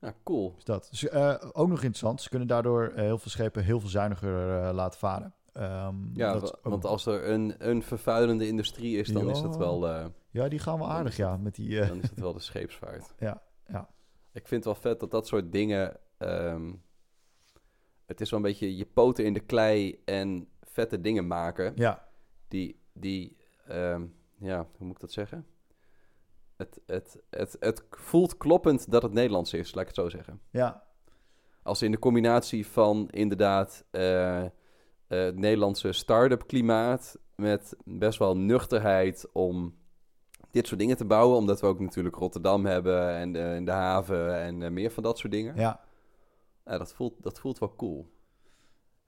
[0.00, 0.54] Ja, cool.
[0.58, 0.88] Is dat.
[0.90, 1.10] Dus,
[1.52, 5.34] ook nog interessant, ze kunnen daardoor heel veel schepen heel veel zuiniger laten varen.
[5.52, 10.10] Ehm, Ja, dat want als er een, een vervuilende industrie is, dan is dat wel,
[10.30, 11.80] ja, die gaan wel aardig, ja, met die...
[11.80, 13.12] eh, dan is het wel de scheepsvaart.
[13.18, 13.88] Ja, ja.
[14.32, 15.96] Ik vind het wel vet dat dat soort dingen...
[16.18, 16.72] ehm,
[18.06, 21.72] het is wel een beetje je poten in de klei en vette dingen maken.
[21.76, 22.08] ja,
[22.48, 24.06] Die, die ehm,
[24.38, 25.46] ja, hoe moet ik dat zeggen?
[26.56, 30.40] Het, het, het, het voelt kloppend dat het Nederlands is, laat ik het zo zeggen.
[30.50, 30.86] ja,
[31.62, 34.50] Als in de combinatie van inderdaad eh, eh,
[35.06, 39.77] het Nederlandse start-up klimaat met best wel nuchterheid om
[40.58, 41.36] dit soort dingen te bouwen.
[41.36, 45.02] Omdat we ook natuurlijk Rotterdam hebben en de, en de haven en eh, meer van
[45.02, 45.56] dat soort dingen.
[45.56, 45.86] ja.
[46.68, 48.08] Ja, dat, voelt, dat voelt wel cool.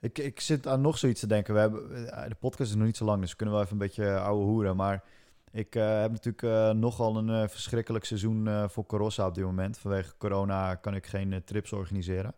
[0.00, 1.54] Ik, ik zit aan nog zoiets te denken.
[1.54, 3.76] We hebben, eh, de podcast is nog niet zo lang, dus we kunnen wel even
[3.76, 4.76] een beetje eh, ouwe hoeren.
[4.76, 5.04] Maar
[5.52, 9.78] ik heb natuurlijk eh, nogal een verschrikkelijk seizoen voor Corossa op dit moment.
[9.78, 12.34] Vanwege corona kan ik geen trips organiseren.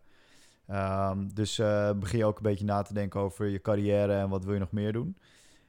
[0.67, 1.55] Ehm, dus
[1.95, 4.59] begin je ook een beetje na te denken over je carrière en wat wil je
[4.59, 5.17] nog meer doen.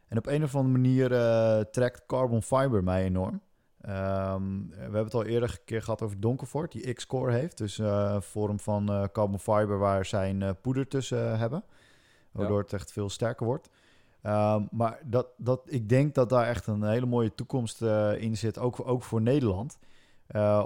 [0.09, 3.40] En op een of andere manier eh, trekt carbon fiber mij enorm.
[3.80, 7.59] Ehm, we hebben het al eerder een keer gehad over Donkervoort, die X-core heeft.
[7.59, 11.64] Dus eh, een vorm van eh, carbon fiber waar zij een eh, poeder tussen hebben.
[12.32, 13.68] Waardoor het echt veel sterker wordt.
[14.22, 17.82] Ehm, maar dat, dat, ik denk dat daar echt een hele mooie toekomst
[18.18, 19.78] in zit, ook, ook voor Nederland.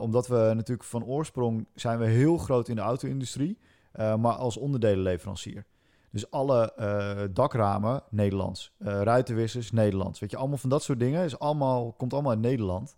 [0.00, 3.58] Omdat we natuurlijk van oorsprong zijn we heel groot in de auto-industrie,
[3.92, 5.64] eh, maar als onderdelenleverancier.
[6.10, 10.20] Dus alle eh, dakramen Nederlands, eh, ruitenwissers Nederlands.
[10.20, 12.96] Weet je, allemaal van dat soort dingen is allemaal, komt allemaal uit Nederland.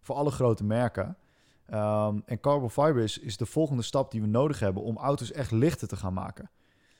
[0.00, 1.16] Voor alle grote merken.
[1.66, 5.32] Ehm, en carbon fiber is, is de volgende stap die we nodig hebben om auto's
[5.32, 6.50] echt lichter te gaan maken.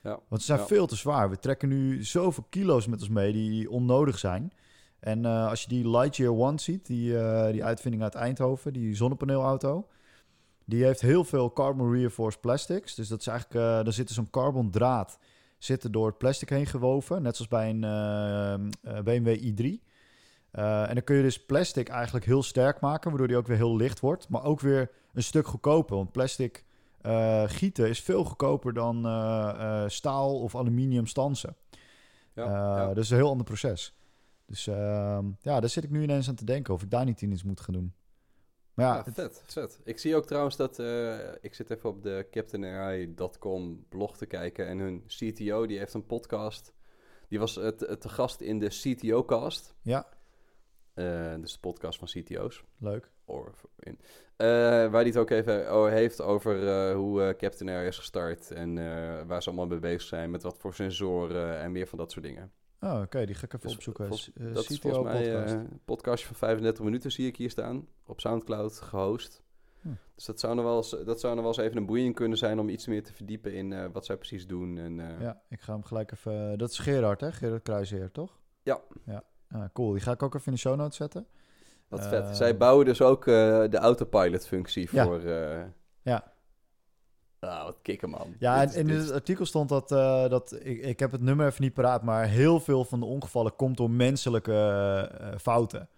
[0.03, 0.19] Ja.
[0.29, 0.67] Want ze zijn Ja.
[0.67, 1.31] veel te zwaar.
[1.31, 4.53] We trekken nu zoveel kilo's met ons mee die onnodig zijn.
[5.01, 7.09] En eh, als je die Lightyear One ziet, die,
[7.53, 9.89] die uitvinding uit Eindhoven, die zonnepaneelauto,
[10.65, 12.95] die heeft heel veel carbon reinforced plastics.
[12.95, 15.19] Dus dat is eigenlijk, daar zit zo'n carbon draad
[15.65, 19.83] zitten door het plastic heen gewoven, net zoals bij een eh, eh, BMW i3.
[20.51, 23.57] Eh, en dan kun je dus plastic eigenlijk heel sterk maken, waardoor die ook weer
[23.57, 25.97] heel licht wordt, maar ook weer een stuk goedkoper.
[25.97, 26.65] Want plastic
[27.47, 28.97] gieten is veel goedkoper dan
[29.91, 31.57] staal of aluminium stansen.
[32.35, 33.95] Ja, is een heel ander proces.
[34.47, 37.23] Dus ehm, ja, daar zit ik nu ineens aan te denken of ik daar niet
[37.23, 37.93] iets moet gaan doen.
[38.83, 39.81] Ja, Ja, het- vet, vet.
[39.85, 40.79] Ik zie ook trouwens dat...
[40.79, 44.67] eh, ik zit even op de CaptainAI.com blog te kijken.
[44.67, 46.73] En hun CTO, die heeft een podcast.
[47.29, 49.75] Die was eh, te te gast in de CTO-cast.
[49.83, 50.07] ja,
[50.95, 52.65] Eh, dus de podcast van CTO's.
[52.79, 53.11] leuk.
[53.79, 53.99] In.
[54.37, 58.51] Waar hij het ook even o- heeft over hoe Captain Air is gestart.
[58.51, 58.75] En
[59.27, 60.31] waar ze allemaal mee bezig zijn.
[60.31, 62.53] Met wat voor sensoren en meer van dat soort dingen.
[62.85, 64.07] Oh, oké, die ga ik even Dus opzoeken.
[64.07, 65.55] vol- S- eh, dat is volgens mij podcast.
[65.55, 67.87] eh, een podcastje van 35 minuten zie ik hier staan.
[68.07, 69.43] Op Soundcloud gehost.
[69.81, 69.89] Hm.
[70.15, 72.39] Dus dat zou, nog wel eens, dat zou nog wel eens even een boeiing kunnen
[72.39, 74.79] zijn om iets meer te verdiepen in eh, wat zij precies doen.
[74.79, 76.59] En, Ja, ik ga hem gelijk even...
[76.59, 77.33] Dat is Gerard, hè?
[77.33, 78.39] Gerard Kruisheer, toch?
[78.63, 78.81] Ja.
[79.05, 79.93] Ja, ah, cool.
[79.93, 81.27] Die ga ik ook even in de show notes zetten.
[81.89, 82.37] Wat vet.
[82.37, 85.05] Zij bouwen dus ook de autopilot-functie Ja.
[85.05, 85.21] voor.
[86.03, 86.32] Ja.
[87.47, 88.35] Ah, wat kicken, man.
[88.39, 91.13] Ja, Dit en is- in dit het artikel stond dat, eh, dat ik, ik heb
[91.13, 94.55] het nummer even niet paraat, maar heel veel van de ongevallen komt door menselijke
[95.21, 95.89] eh, fouten.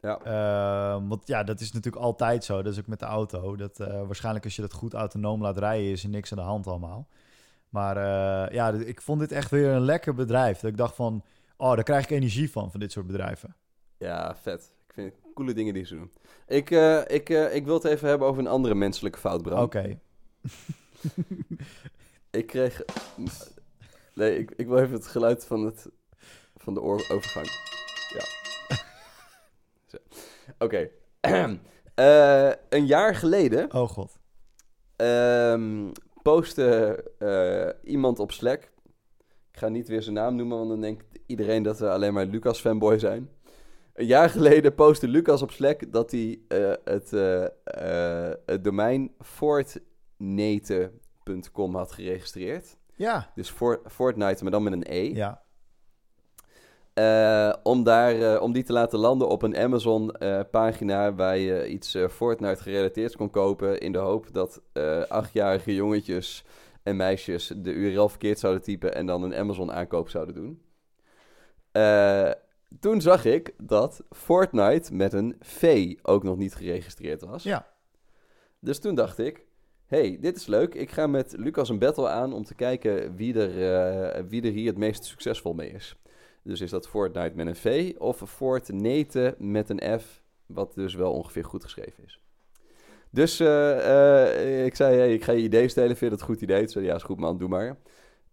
[0.00, 0.18] Ja.
[0.24, 2.62] Ehm, want ja, dat is natuurlijk altijd zo.
[2.62, 3.56] Dat is ook met de auto.
[3.56, 6.44] Dat, eh, waarschijnlijk als je dat goed autonoom laat rijden, is er niks aan de
[6.44, 7.08] hand allemaal.
[7.68, 7.96] Maar
[8.52, 10.60] ja, ik vond dit echt weer een lekker bedrijf.
[10.60, 11.24] Dat ik dacht van,
[11.56, 13.56] oh, daar krijg ik energie van, van dit soort bedrijven.
[13.98, 14.72] Ja, vet.
[14.86, 16.10] Ik vind het coole dingen die ze doen.
[16.46, 16.70] Ik,
[17.06, 19.62] ik, ik wil het even hebben over een andere menselijke fout, Bram.
[19.62, 19.98] Oké,
[22.30, 22.82] Ik kreeg...
[24.14, 25.88] Nee, ik, ik wil even het geluid van, het,
[26.56, 27.46] van de oorovergang.
[28.08, 28.24] Ja.
[30.66, 30.88] Oké.
[31.94, 34.18] Eh, een jaar geleden oh god.
[34.96, 35.90] ehm
[36.22, 38.62] postte eh, iemand op Slack...
[39.50, 42.26] Ik ga niet weer zijn naam noemen, want dan denkt iedereen dat we alleen maar
[42.26, 43.30] Lucas-fanboy zijn.
[43.92, 47.10] Een jaar geleden postte Lucas op Slack dat hij eh, het,
[48.46, 49.14] het domein
[50.24, 52.76] fortnite.com had geregistreerd.
[52.96, 55.14] Ja, Dus for, Fortnite, maar dan met een E.
[55.14, 55.42] ja,
[56.94, 61.94] Eh, om, daar, eh, om die te laten landen op een Amazon-pagina waar je iets
[61.94, 63.80] eh, Fortnite gerelateerd kon kopen.
[63.80, 66.44] In de hoop dat eh, achtjarige jongetjes
[66.82, 70.62] en meisjes de URL verkeerd zouden typen en dan een Amazon-aankoop zouden doen.
[71.72, 72.30] Eh,
[72.80, 77.42] toen zag ik dat Fortnite met een V ook nog niet geregistreerd was.
[77.42, 77.66] Ja.
[78.58, 79.46] Dus toen dacht ik,
[79.94, 80.74] hey, dit is leuk.
[80.74, 83.74] Ik ga met Lucas een battle aan om te kijken wie er,
[84.14, 85.96] eh, wie er hier het meest succesvol mee is.
[86.42, 91.12] Dus is dat Fortnite met een V of Fortnite met een F, wat dus wel
[91.12, 92.20] ongeveer goed geschreven is.
[93.10, 96.34] Dus eh, eh, ik zei, hey, ik ga je idee stelen, vind je dat een
[96.34, 96.60] goed idee?
[96.60, 97.76] Toen zei ja, is goed man, doe maar.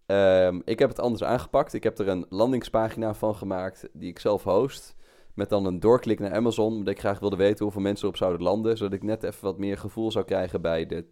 [0.06, 1.72] Ehm, ik heb het anders aangepakt.
[1.72, 4.96] Ik heb er een landingspagina van gemaakt die ik zelf host.
[5.34, 8.42] Met dan een doorklik naar Amazon, omdat ik graag wilde weten hoeveel mensen erop zouden
[8.42, 8.76] landen.
[8.76, 11.04] Zodat ik net even wat meer gevoel zou krijgen bij, de,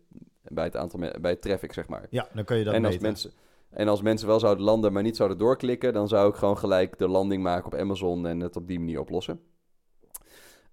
[0.42, 2.06] bij, het, aantal bij het traffic, zeg maar.
[2.10, 3.06] Ja, dan kun je dat en, als meten.
[3.06, 3.30] mensen,
[3.70, 6.98] en als mensen wel zouden landen, maar niet zouden doorklikken, dan zou ik gewoon gelijk
[6.98, 9.40] de landing maken op Amazon en het op die manier oplossen.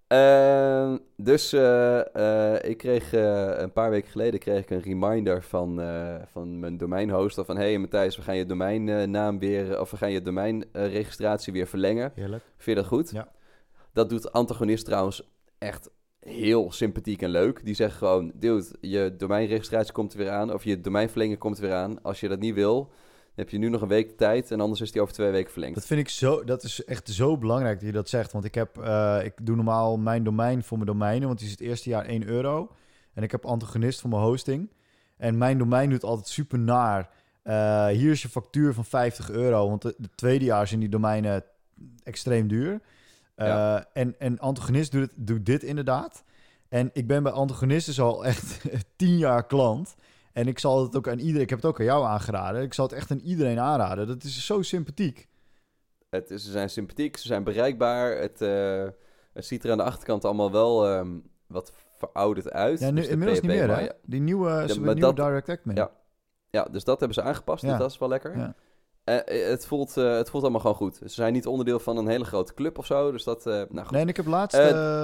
[0.08, 2.14] Ehm, dus eh,
[2.54, 5.80] eh, ik kreeg eh, een paar weken geleden kreeg ik een reminder van,
[6.26, 10.22] van mijn domeinhoster van hey Matthijs, we gaan je domeinnaam weer of we gaan je
[10.22, 12.12] domeinregistratie weer verlengen.
[12.14, 12.42] Heerlijk.
[12.56, 13.10] Vind je dat goed?
[13.10, 13.28] Ja.
[13.98, 15.22] Dat doet Antagonist trouwens
[15.58, 15.90] echt
[16.20, 17.64] heel sympathiek en leuk.
[17.64, 20.52] Die zegt gewoon, dude, je domeinregistratie komt er weer aan.
[20.52, 22.02] Of je domeinverlenging komt er weer aan.
[22.02, 22.90] Als je dat niet wil,
[23.34, 24.50] heb je nu nog een week de tijd.
[24.50, 25.74] En anders is die over twee weken verlengd.
[25.74, 28.32] Dat vind ik zo, dat is echt zo belangrijk dat je dat zegt.
[28.32, 31.54] Want ik heb, eh, ik doe normaal mijn domein voor mijn domeinen, want die is
[31.54, 32.70] het eerste jaar 1 euro.
[33.14, 34.70] En ik heb antagonist voor mijn hosting.
[35.16, 37.10] En mijn domein doet altijd super naar.
[37.42, 40.88] Eh, hier is je factuur van 50 euro, want de, de tweede jaar zijn die
[40.88, 41.44] domeinen
[42.02, 42.80] extreem duur.
[43.38, 43.86] Eh, Ja.
[43.92, 46.22] en, en antagonist doet, het, doet dit inderdaad.
[46.68, 48.64] En ik ben bij antagonist dus al echt
[48.96, 49.94] 10 jaar klant.
[50.32, 52.62] En ik zal het ook aan iedereen, ik heb het ook aan jou aangeraden.
[52.62, 54.06] Ik zal het echt aan iedereen aanraden.
[54.06, 55.28] Dat is zo sympathiek.
[56.10, 58.16] Het ze zijn sympathiek, ze zijn bereikbaar.
[58.16, 58.84] Het, eh,
[59.32, 62.80] het ziet er aan de achterkant allemaal wel ehm, wat verouderd uit.
[62.80, 63.80] Ja, nu, Dus de inmiddels niet meer, hè?
[63.80, 63.92] ja.
[64.04, 65.90] Die nieuwe, ze hebben maar een nieuwe dat- Direct Act Ja.
[66.50, 67.62] Ja, dus dat hebben ze aangepast.
[67.62, 67.68] Ja.
[67.70, 68.54] Dus dat is wel lekker.
[69.08, 70.96] Eh, eh, het, voelt, eh, het voelt allemaal gewoon goed.
[70.96, 73.12] Ze zijn niet onderdeel van een hele grote club of zo.
[73.12, 73.90] Dus dat, nou goed.
[73.90, 74.60] Nee, en ik heb laatst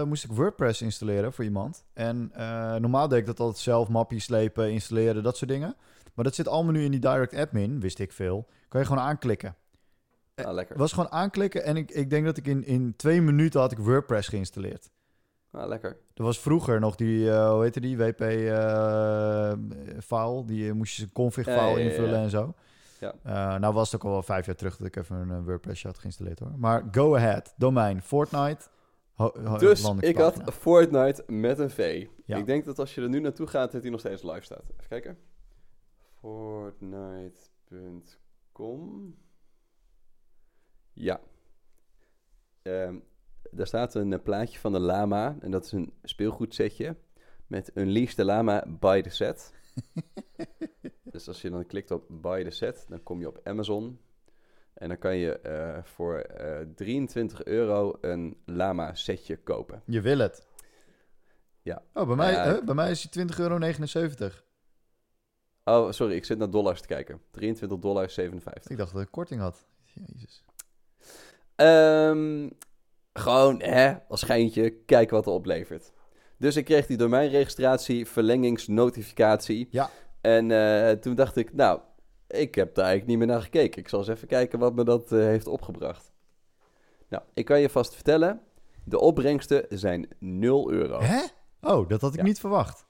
[0.06, 1.84] moest ik WordPress installeren voor iemand.
[1.92, 2.32] En
[2.80, 5.76] normaal deed ik dat altijd zelf, mapjes slepen, installeren, dat soort dingen.
[6.14, 8.46] Maar dat zit allemaal nu in die Direct Admin, wist ik veel.
[8.68, 9.56] Kan je gewoon aanklikken.
[10.34, 10.72] Ah, lekker.
[10.72, 13.72] Het was gewoon aanklikken en ik, ik denk dat ik in, in twee minuten had
[13.72, 14.90] ik WordPress geïnstalleerd.
[15.50, 15.96] Ah, lekker.
[16.14, 18.34] Er was vroeger nog die, hoe heette die, WP-file.
[20.44, 21.90] die moest je een config-file Ja, ja, ja, ja.
[21.90, 22.54] invullen en zo.
[23.04, 23.14] Ja.
[23.22, 25.44] Eh, nou was het ook al wel vijf jaar terug dat ik even een eh,
[25.44, 26.58] WordPress had geïnstalleerd hoor.
[26.58, 28.68] Maar go ahead, domein, Fortnite.
[29.58, 32.06] Dus ik had Fortnite met een V.
[32.24, 32.36] Ja.
[32.36, 34.64] Ik denk dat als je er nu naartoe gaat, dat hij nog steeds live staat.
[34.70, 35.18] Even kijken.
[36.20, 39.14] Fortnite.com
[40.92, 41.20] Ja.
[42.62, 42.98] Ehm,
[43.50, 45.36] daar staat een eh, plaatje van een lama.
[45.40, 46.96] En dat is een speelgoedsetje.
[47.46, 49.52] Met Unleash the Lama by the set.
[51.14, 54.00] dus als je dan klikt op buy the set, dan kom je op Amazon.
[54.74, 59.82] En dan kan je eh, voor eh 23 euro een lama setje kopen.
[59.86, 60.46] Je wil het.
[61.62, 61.82] Ja.
[61.92, 62.64] Oh, bij mij, hè?
[62.64, 63.58] bij mij is die 20,79 euro.
[65.64, 67.20] Oh, sorry, ik zit naar dollars te kijken.
[67.30, 68.70] 23 dollar 57.
[68.70, 69.66] Ik dacht dat ik korting had.
[69.82, 70.44] Jezus.
[71.54, 72.50] Ehm,
[73.12, 75.92] gewoon, hè, als schijntje, kijken wat het oplevert.
[76.38, 79.68] Dus ik kreeg die domeinregistratie, verlengingsnotificatie.
[79.70, 79.90] Ja.
[80.24, 81.80] En eh, toen dacht ik, nou,
[82.26, 83.80] ik heb daar eigenlijk niet meer naar gekeken.
[83.80, 86.12] Ik zal eens even kijken wat me dat eh, heeft opgebracht.
[87.08, 88.40] Nou, ik kan je vast vertellen,
[88.84, 91.00] de opbrengsten zijn 0 euro.
[91.00, 91.22] Hè?
[91.60, 92.24] Oh, dat had ik Ja.
[92.24, 92.86] niet verwacht.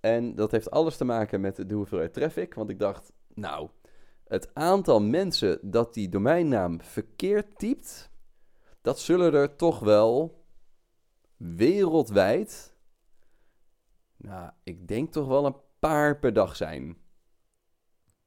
[0.00, 2.54] En dat heeft alles te maken met de hoeveelheid traffic.
[2.54, 3.68] Want ik dacht, nou,
[4.26, 8.10] het aantal mensen dat die domeinnaam verkeerd typt,
[8.82, 10.44] dat zullen er toch wel
[11.36, 12.74] wereldwijd,
[14.16, 15.56] nou, ik denk toch wel een
[15.88, 16.96] paar per dag zijn.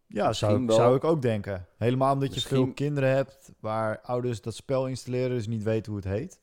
[0.07, 0.75] Ja, zou, wel.
[0.75, 1.65] zou ik ook denken.
[1.77, 6.01] Helemaal omdat je veel kinderen hebt waar ouders dat spel installeren, dus niet weten hoe
[6.01, 6.41] het heet.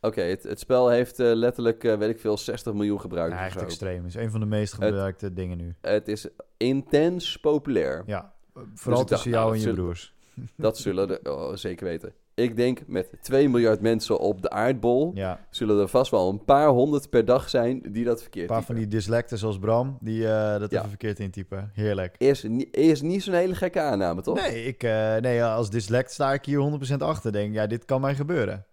[0.00, 3.40] Oké, het, het spel heeft eh, letterlijk, eh, weet ik veel, 60 miljoen gebruikers.
[3.40, 4.04] Ja, echt extreem.
[4.04, 5.74] Het is een van de meest gebruikte dingen nu.
[5.80, 8.02] Het is intens populair.
[8.06, 8.34] Ja,
[8.74, 10.14] vooral ik dacht, tussen jou en je zullen- broers.
[10.56, 12.14] Dat zullen oh, zeker weten.
[12.34, 16.44] Ik denk met 2 miljard mensen op de aardbol, Ja, zullen er vast wel een
[16.44, 19.98] paar honderd per dag zijn die dat verkeerd een paar van die dyslecten zoals Bram,
[20.00, 20.76] die eh, dat Ja.
[20.78, 21.70] even verkeerd intypen.
[21.74, 22.14] Heerlijk.
[22.18, 24.40] Is, ni- is niet zo'n hele gekke aanname, toch?
[24.40, 27.32] Nee, ik, eh, nee, als dyslect sta ik hier 100% achter.
[27.32, 28.66] Denk, ja, dit kan mij gebeuren.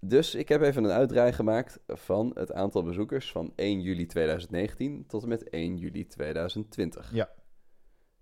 [0.00, 5.04] Dus ik heb even een uitdraai gemaakt van het aantal bezoekers van 1 juli 2019
[5.06, 7.10] tot en met 1 juli 2020.
[7.12, 7.28] Ja.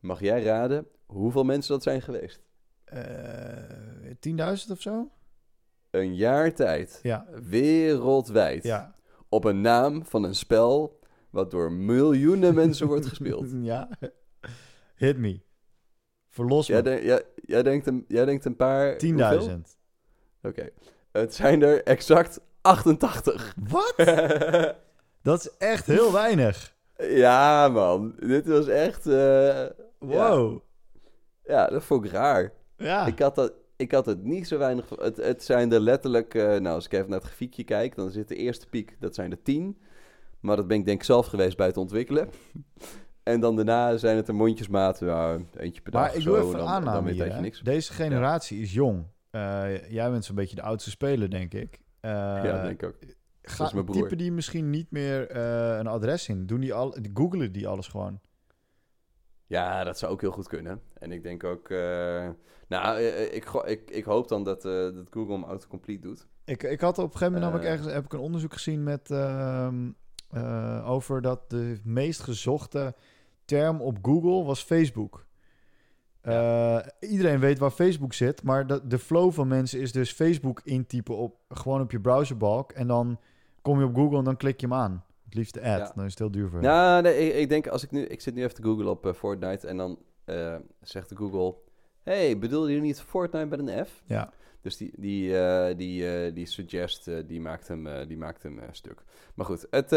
[0.00, 2.42] Mag jij raden hoeveel mensen dat zijn geweest?
[2.86, 5.10] Eh 10.000 of zo?
[5.90, 6.98] Een jaar tijd.
[7.02, 7.26] Ja.
[7.48, 8.62] Wereldwijd.
[8.62, 8.94] Ja.
[9.28, 10.98] Op een naam van een spel
[11.30, 13.46] wat door miljoenen mensen wordt gespeeld.
[13.62, 13.88] ja.
[14.96, 15.40] Hit me.
[16.28, 16.82] Verlos Jij, me.
[16.82, 18.92] de- jij, jij, denkt een, jij denkt een paar...
[18.94, 18.98] 10.000.
[19.08, 19.60] hoeveel?
[20.42, 20.68] Oké.
[21.12, 23.54] Het zijn er exact 88.
[23.68, 23.94] Wat?
[25.22, 26.74] Dat is echt heel weinig.
[26.98, 28.14] ja, man.
[28.20, 29.06] Dit was echt...
[29.06, 29.66] eh,
[29.98, 30.60] Wow.
[31.44, 32.52] Ja, dat vond ik raar.
[32.76, 33.06] Ja.
[33.06, 34.88] Ik, had dat, ik had het niet zo weinig...
[34.88, 36.34] Het, het zijn er letterlijk...
[36.34, 37.94] eh, nou, als ik even naar het grafiekje kijk...
[37.94, 39.78] dan zit de eerste piek, dat zijn er 10.
[40.40, 42.28] Maar dat ben ik denk ik zelf geweest bij het ontwikkelen.
[43.22, 44.98] En dan daarna zijn het er mondjesmaat.
[44.98, 47.24] Ja, eentje per dag Maar ik doe even dan, dan aanname weet hier.
[47.24, 47.40] je hè.
[47.40, 47.60] niks.
[47.60, 49.06] Deze generatie is jong.
[49.30, 51.80] Eh, jij bent zo'n beetje de oudste speler, denk ik.
[52.00, 52.96] Eh, ja, denk ik ook.
[53.42, 54.02] ga, is mijn broer.
[54.02, 56.46] typen die misschien niet meer een adres in?
[56.46, 58.20] Doen die al, googelen die alles gewoon?
[59.46, 60.80] Ja, dat zou ook heel goed kunnen.
[60.94, 61.70] En ik denk ook...
[61.70, 62.28] eh,
[62.68, 66.26] nou, eh, ik, go- ik, ik hoop dan dat, eh, dat Google hem autocomplete doet.
[66.44, 67.70] Ik, ik had op een gegeven moment namelijk Eh.
[67.76, 69.90] ergens heb ik een onderzoek gezien met ehm,
[70.30, 72.94] eh, over dat de meest gezochte
[73.44, 75.24] term op Google was Facebook.
[76.20, 80.60] Eh, iedereen weet waar Facebook zit, maar de, de flow van mensen is dus Facebook
[80.64, 83.20] intypen op gewoon op je browserbalk en dan
[83.62, 85.04] kom je op Google en dan klik je hem aan.
[85.26, 85.92] Het liefst de ad, Ja.
[85.94, 86.60] dan is het heel duur voor.
[86.60, 88.02] Nou, nee, ik, ik denk als ik nu...
[88.02, 91.54] Ik zit nu even te googlen op eh, Fortnite en dan eh, zegt de Google...
[92.02, 94.02] hey, bedoelde je niet Fortnite met een F?
[94.04, 94.32] Ja.
[94.60, 99.02] Dus die, die, eh, die, die suggest, die maakt hem, die maakt hem stuk.
[99.34, 99.92] Maar goed, het,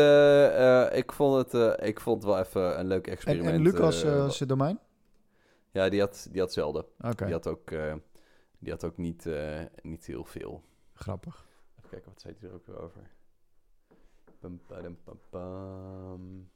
[0.95, 3.53] ik, vond het, ik vond het wel even een leuk En, experiment.
[3.53, 4.79] en Lucas eh, eh, zijn domein?
[5.71, 6.85] ja, die had, die had zelden.
[7.01, 7.69] Oké, Die had ook,
[8.59, 9.29] die had ook niet,
[9.81, 10.63] niet heel veel.
[10.93, 11.47] grappig.
[11.77, 13.01] Even kijken, wat zei hij er ook weer over?
[14.39, 14.59] Pam,
[15.03, 16.49] pam, pam.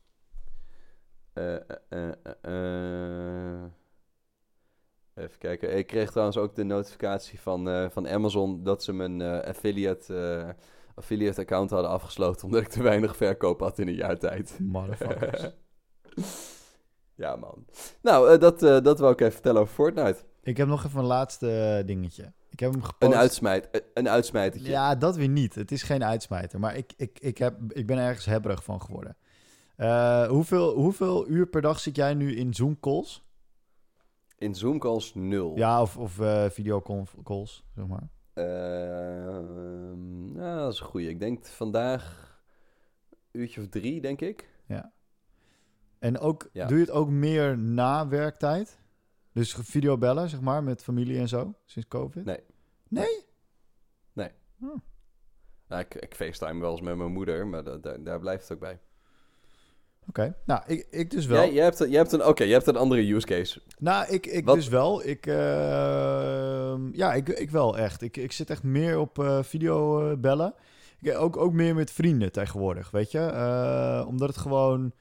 [5.15, 5.77] Even kijken.
[5.77, 10.15] Ik kreeg trouwens ook de notificatie van, eh, van Amazon dat ze mijn eh, affiliate,
[10.15, 10.49] eh,
[10.95, 14.57] affiliate account hadden afgesloten omdat ik te weinig verkoop had in een jaar tijd.
[14.59, 15.49] Motherfuckers.
[17.23, 17.65] ja, man.
[18.01, 20.23] Nou, dat, dat wou ik even vertellen over Fortnite.
[20.41, 22.33] ik heb nog even een laatste dingetje.
[22.53, 23.11] Ik heb hem gepost.
[23.11, 24.71] Een, uitsmijt, een uitsmijtertje.
[24.71, 25.55] Ja, dat weer niet.
[25.55, 26.59] Het is geen uitsmijter.
[26.59, 29.17] Maar ik, ik, ik, heb, ik ben ergens hebberig van geworden.
[29.75, 33.25] Eh, hoeveel, hoeveel uur per dag zit jij nu in Zoom calls?
[34.37, 35.57] In Zoom calls nul.
[35.57, 38.09] Ja, of, of eh videocalls, calls, zeg maar.
[38.33, 41.09] Ehm, nou, dat is een goeie.
[41.09, 42.31] Ik denk vandaag
[43.31, 44.51] een uurtje of drie, denk ik.
[45.99, 46.67] En ook, Ja.
[46.67, 48.79] doe je het ook meer na werktijd?
[49.33, 52.25] Dus videobellen, zeg maar, met familie en zo, sinds COVID?
[52.25, 52.39] Nee.
[54.13, 54.31] Nee?
[55.67, 58.51] Nou, ik, ik facetime wel eens met mijn moeder, maar da- da- daar blijft het
[58.53, 58.79] ook bij.
[60.07, 60.35] Oké.
[60.45, 61.43] Nou, ik, ik dus wel.
[61.43, 63.61] Jij, jij hebt, een- jij hebt een, oké, jij hebt een andere use case.
[63.79, 65.05] Nou, ik, ik Wat- dus wel.
[65.05, 68.01] Ik, ehm, ja, ik, ik wel echt.
[68.01, 70.53] Ik, ik zit echt meer op eh video eh, bellen.
[71.01, 73.19] Ik, ook, ook meer met vrienden tegenwoordig, weet je.
[73.19, 74.93] Eh, omdat het gewoon...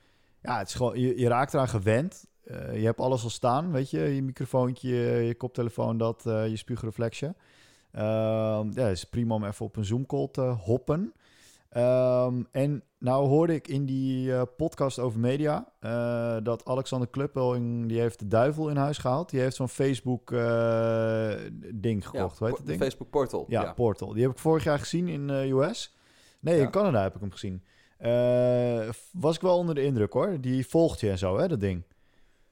[0.42, 1.00] Ja, het is gewoon...
[1.00, 2.26] Je, je raakt eraan gewend.
[2.44, 4.00] Eh, je hebt alles al staan, weet je.
[4.00, 7.34] Je microfoontje, je, koptelefoon, dat, eh, je spuugreflexje.
[7.92, 11.12] Ehm ja, het is prima om even op een Zoom-call te hoppen.
[11.68, 15.72] Ehm, en nou hoorde ik in die eh, podcast over media
[16.42, 17.52] dat Alexander Kluppel,
[17.86, 19.30] die heeft de duivel in huis gehaald.
[19.30, 20.30] Die heeft zo'n Facebook
[21.74, 22.80] ding gekocht, ja, weet het ding?
[22.80, 23.44] Facebook Portal.
[23.48, 23.72] ja, Ja.
[23.72, 24.12] Portal.
[24.12, 25.96] Die heb ik vorig jaar gezien in eh US.
[26.40, 26.62] Nee, Ja.
[26.62, 27.62] in Canada heb ik hem gezien.
[29.12, 30.40] Was ik wel onder de indruk hoor.
[30.40, 31.82] Die volgt je en zo, hè, dat ding.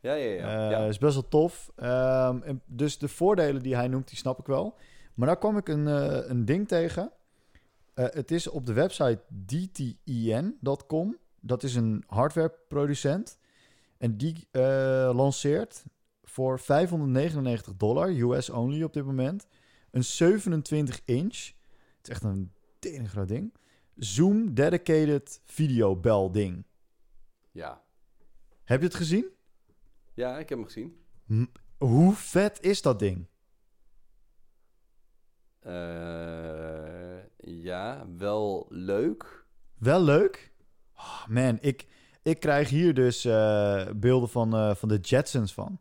[0.00, 0.64] Ja, ja, ja.
[0.64, 0.86] Eh, ja.
[0.86, 1.70] Is best wel tof.
[1.76, 4.76] Ehm, en dus de voordelen die hij noemt, die snap ik wel.
[5.14, 7.12] Maar daar kwam ik een, eh, een ding tegen.
[7.94, 11.18] Eh, het is op de website dtin.com.
[11.40, 13.38] Dat is een hardwareproducent.
[13.98, 14.48] En die
[15.12, 15.84] lanceert
[16.22, 19.46] voor 599 dollar, US only op dit moment,
[19.90, 21.36] een 27 inch.
[21.96, 23.54] Het is echt een tering groot ding.
[23.96, 26.64] Zoom dedicated videobel ding.
[27.52, 27.82] ja.
[28.64, 29.26] Heb je het gezien?
[30.20, 30.96] Ja, ik heb hem gezien.
[31.78, 33.26] Hoe vet is dat ding?
[35.60, 39.44] Eh, ja, wel leuk.
[39.78, 40.52] Wel leuk.
[40.96, 41.86] Oh, man, ik,
[42.22, 45.80] ik krijg hier dus eh, beelden van, eh, van de Jetsons van.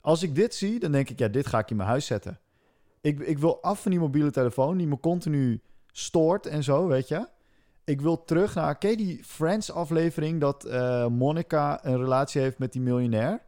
[0.00, 2.40] Als ik dit zie, dan denk ik, ja, dit ga ik in mijn huis zetten.
[3.00, 7.08] Ik, ik wil af van die mobiele telefoon die me continu stoort en zo, weet
[7.08, 7.28] je.
[7.84, 12.72] Ik wil terug naar, ken je die Friends-aflevering dat eh, Monica een relatie heeft met
[12.72, 13.42] die miljonair?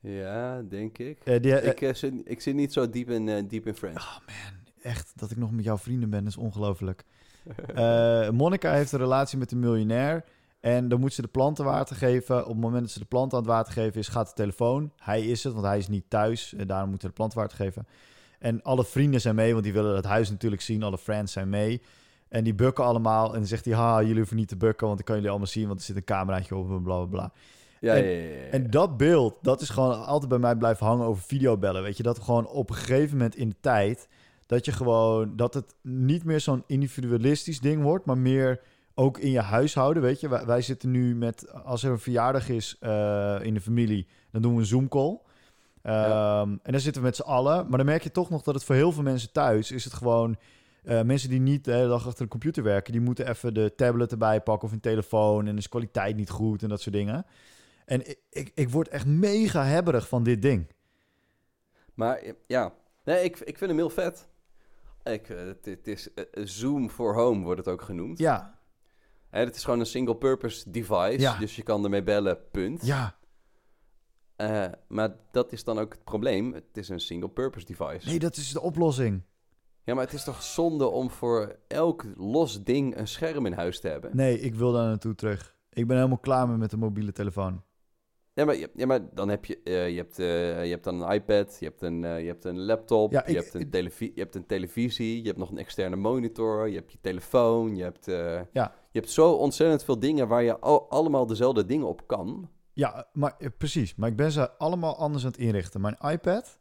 [0.00, 1.18] Ja, denk ik.
[1.24, 4.04] Eh, die, eh, ik, zit, ik zit niet zo diep in, diep in Friends.
[4.04, 7.04] Oh man, echt dat ik nog met jouw vrienden ben, is ongelooflijk.
[8.32, 10.24] Monica heeft een relatie met een miljonair.
[10.60, 12.40] En dan moet ze de planten water geven.
[12.40, 14.92] Op het moment dat ze de planten aan het water geven is, gaat de telefoon.
[14.96, 16.54] Hij is het, want hij is niet thuis.
[16.54, 17.86] En daarom moet ze de planten water geven.
[18.38, 20.82] En alle vrienden zijn mee, want die willen het huis natuurlijk zien.
[20.82, 21.82] Alle friends zijn mee.
[22.28, 23.26] En die bukken allemaal.
[23.26, 25.48] En dan zegt hij, ha, jullie hoeven niet te bukken, want ik kan jullie allemaal
[25.48, 27.32] zien, want er zit een cameraatje op en bla bla bla.
[27.80, 28.50] Ja, En- ja, ja.
[28.50, 31.82] En dat beeld, dat is gewoon altijd bij mij blijven hangen over videobellen.
[31.82, 34.08] Weet je, dat gewoon op een gegeven moment in de tijd,
[34.46, 38.60] dat je gewoon, dat het niet meer zo'n individualistisch ding wordt, maar meer
[38.94, 40.02] ook in je huishouden.
[40.02, 43.60] Weet je, wij, wij zitten nu met, als er een verjaardag is eh, in de
[43.60, 45.18] familie, dan doen we een Zoom-call.
[45.82, 47.66] Ehm, En dan zitten we met z'n allen.
[47.68, 49.92] Maar dan merk je toch nog dat het voor heel veel mensen thuis is het
[49.92, 50.36] gewoon.
[50.88, 53.74] Eh, mensen die niet de hele dag achter de computer werken, die moeten even de
[53.76, 55.46] tablet erbij pakken of een telefoon.
[55.46, 57.26] En is kwaliteit niet goed en dat soort dingen.
[57.84, 60.66] En ik, ik, ik word echt mega hebberig van dit ding.
[61.94, 62.72] Maar ja,
[63.04, 64.28] nee, ik, ik vind hem heel vet.
[65.02, 68.18] Ik, eh, het, het is eh, Zoom for Home wordt het ook genoemd.
[68.18, 68.56] Ja,
[69.28, 71.38] Hè, het is gewoon een single-purpose device, Ja.
[71.38, 72.86] dus je kan ermee bellen, punt.
[72.86, 73.16] ja.
[74.36, 76.52] Eh, maar dat is dan ook het probleem.
[76.52, 78.08] Het is een single-purpose device.
[78.08, 79.22] Nee, dat is de oplossing.
[79.88, 83.80] Ja, maar het is toch zonde om voor elk los ding een scherm in huis
[83.80, 84.10] te hebben?
[84.16, 85.56] Nee, ik wil daar naartoe terug.
[85.72, 87.62] Ik ben helemaal klaar met, met de mobiele telefoon.
[88.34, 91.12] Ja, maar, ja, maar dan heb je, eh, je, hebt, eh, je hebt dan een
[91.12, 94.12] iPad, je hebt een, eh, je hebt een laptop, Ja, je, hebt een ik- televi-
[94.14, 97.82] je hebt een televisie, je hebt nog een externe monitor, je hebt je telefoon, je
[97.82, 98.04] hebt,
[98.52, 98.74] Ja.
[98.90, 102.48] je hebt zo ontzettend veel dingen waar je al, allemaal dezelfde dingen op kan.
[102.72, 103.94] Ja, maar precies.
[103.94, 105.80] Maar ik ben ze allemaal anders aan het inrichten.
[105.80, 106.58] Mijn iPad,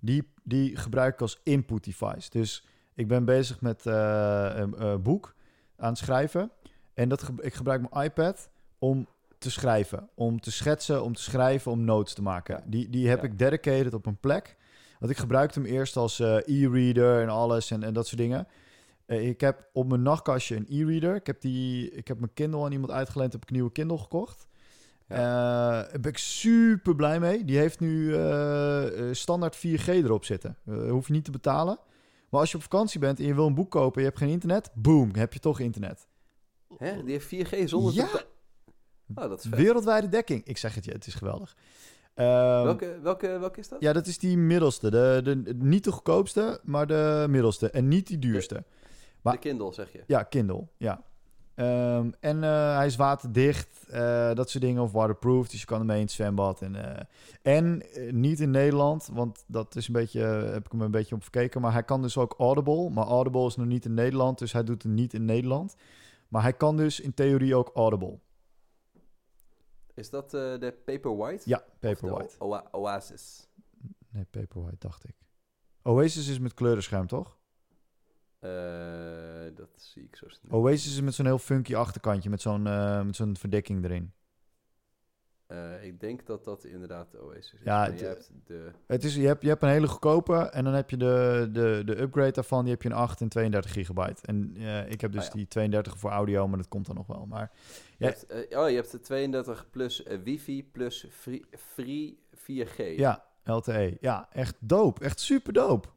[0.00, 2.30] die, die gebruik ik als input device.
[2.30, 5.34] Dus ik ben bezig met eh, een eh, boek
[5.76, 6.50] aan het schrijven.
[6.94, 9.06] En dat ge- ik gebruik mijn iPad om
[9.38, 10.08] te schrijven.
[10.14, 12.62] Om te schetsen, om te schrijven, om notes te maken.
[12.66, 13.24] Die, die heb Ja.
[13.28, 14.56] ik dedicated op een plek.
[14.98, 18.46] Want ik gebruikte hem eerst als eh, e-reader en alles en, en dat soort dingen.
[19.06, 21.14] Ik heb op mijn nachtkastje een e-reader.
[21.14, 23.98] Ik heb, die, ik heb mijn Kindle aan iemand uitgeleend, heb ik een nieuwe Kindle
[23.98, 24.46] gekocht.
[25.10, 27.44] Eh, Daar ben ik super blij mee.
[27.44, 30.56] Die heeft nu eh, eh, standaard 4G erop zitten.
[30.66, 31.78] Eh, hoef je niet te betalen.
[32.28, 34.18] Maar als je op vakantie bent en je wil een boek kopen en je hebt
[34.18, 36.06] geen internet, boom, heb je toch internet.
[36.76, 37.02] Hè?
[37.04, 38.06] Die heeft 4G zonder Ja.
[38.06, 38.26] te
[39.14, 39.50] Oh, dat is.
[39.50, 40.44] Wereldwijde dekking.
[40.44, 41.56] Ik zeg het je, het is geweldig.
[42.14, 42.28] Ehm,
[42.64, 43.80] Welke, welke, welke is dat?
[43.80, 44.90] Ja, dat is die middelste.
[44.90, 47.70] De, de, niet de goedkoopste, maar de middelste.
[47.70, 48.64] En niet die duurste.
[49.22, 50.02] maar- De Kindle, zeg je.
[50.06, 51.02] Ja, Kindle, ja.
[51.60, 55.48] Ehm, en eh, hij is waterdicht, eh, dat soort dingen, of waterproof.
[55.48, 56.62] Dus je kan ermee in het zwembad.
[56.62, 57.04] En, eh,
[57.42, 57.82] en
[58.20, 61.60] niet in Nederland, want dat is een beetje, heb ik hem een beetje op gekeken.
[61.60, 62.90] Maar hij kan dus ook Audible.
[62.90, 65.76] Maar Audible is nog niet in Nederland, dus hij doet het niet in Nederland.
[66.28, 68.18] Maar hij kan dus in theorie ook Audible.
[69.94, 71.48] Is dat de Paperwhite?
[71.48, 72.36] Ja, Paperwhite.
[72.70, 73.48] Oasis?
[74.08, 75.14] Nee, Paperwhite, dacht ik.
[75.82, 77.38] Oasis is met kleurenscherm, toch?
[78.40, 80.58] Eh, dat zie ik zo snel.
[80.60, 84.12] Oasis is met zo'n heel funky achterkantje, met zo'n eh, met zo'n verdekking erin.
[85.46, 87.60] Eh, ik denk dat dat inderdaad de Oasis is.
[87.64, 88.70] Ja, het- je hebt de...
[88.86, 91.82] Het is, je, hebt, je hebt een hele goedkope en dan heb je de, de,
[91.84, 92.62] de upgrade daarvan.
[92.62, 94.22] Die heb je een 8 en 32 gigabyte.
[94.26, 94.56] En
[94.88, 95.34] ik heb dus Ah, ja.
[95.34, 97.26] die 32 voor audio, maar dat komt dan nog wel.
[97.26, 97.50] Maar
[97.98, 98.06] Je Ja.
[98.06, 102.96] hebt, oh, je hebt de 32 plus wifi plus free, free 4G.
[102.96, 103.96] ja, LTE.
[104.00, 105.04] Ja, echt dope.
[105.04, 105.88] Echt super dope.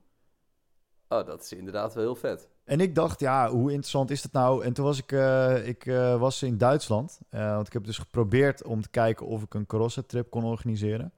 [1.20, 2.48] Oh, dat is inderdaad wel heel vet.
[2.64, 4.64] En ik dacht, ja, hoe interessant is dat nou?
[4.64, 7.20] En toen was ik, eh, ik eh, was in Duitsland.
[7.30, 11.14] eh, want ik heb dus geprobeerd om te kijken of ik een Corsa-trip kon organiseren.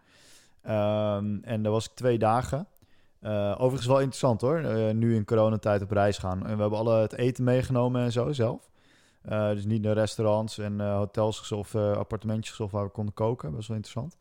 [0.61, 2.67] Ehm, en daar was ik twee dagen.
[3.57, 4.61] Overigens wel interessant hoor,
[4.95, 6.45] nu in coronatijd op reis gaan.
[6.45, 8.69] En we hebben alle het eten meegenomen en zo zelf.
[9.29, 13.55] Dus niet naar restaurants en hotels of appartementjes of waar we konden koken.
[13.55, 14.17] Best wel interessant.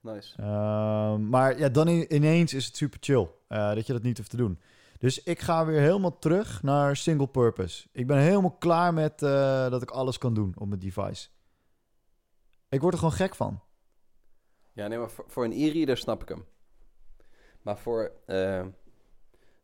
[0.00, 0.42] Nice.
[0.42, 4.30] Ehm, maar ja, dan in- ineens is het super chill dat je dat niet hoeft
[4.30, 4.58] te doen.
[4.98, 7.88] Dus ik ga weer helemaal terug naar single purpose.
[7.92, 11.28] Ik ben helemaal klaar met eh, dat ik alles kan doen op mijn device.
[12.68, 13.60] Ik word er gewoon gek van.
[14.72, 16.44] Ja, nee, maar voor, voor een e-reader snap ik hem.
[17.62, 18.12] Maar voor...
[18.26, 18.64] eh,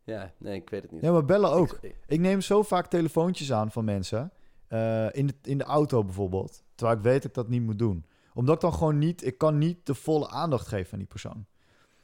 [0.03, 1.01] ja, nee, ik weet het niet.
[1.01, 1.77] Ja, maar bellen ook.
[1.81, 4.31] Ik- Ik neem zo vaak telefoontjes aan van mensen.
[4.67, 6.63] eh, in, de, in de auto bijvoorbeeld.
[6.75, 8.05] Terwijl ik weet dat ik dat niet moet doen.
[8.33, 9.25] Omdat ik dan gewoon niet...
[9.25, 11.45] Ik kan niet de volle aandacht geven aan die persoon.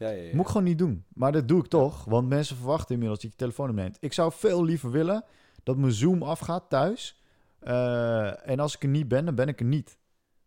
[0.01, 0.35] Ja, ja, ja.
[0.35, 1.05] Moet ik gewoon niet doen.
[1.13, 2.05] Maar dat doe ik toch.
[2.05, 3.97] Want mensen verwachten inmiddels dat je telefoon opneemt.
[3.99, 5.23] Ik zou veel liever willen
[5.63, 7.21] dat mijn Zoom afgaat thuis.
[7.59, 9.99] Eh, en als ik er niet ben, dan ben ik er niet.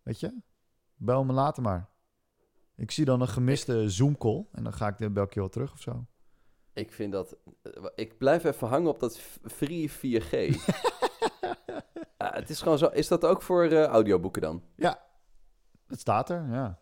[0.02, 0.34] Weet je?
[0.96, 1.88] Bel me later maar.
[2.76, 4.46] Ik zie dan een gemiste Zoom-call.
[4.52, 6.06] En dan ga ik de bel wel terug of zo.
[6.72, 7.36] Ik vind dat...
[7.62, 10.32] eh, Ik blijf even hangen op dat free 4G.
[12.16, 12.86] Ah, het is gewoon zo...
[12.86, 14.62] Is dat ook voor eh, audioboeken dan?
[15.86, 16.78] Het staat er, ja.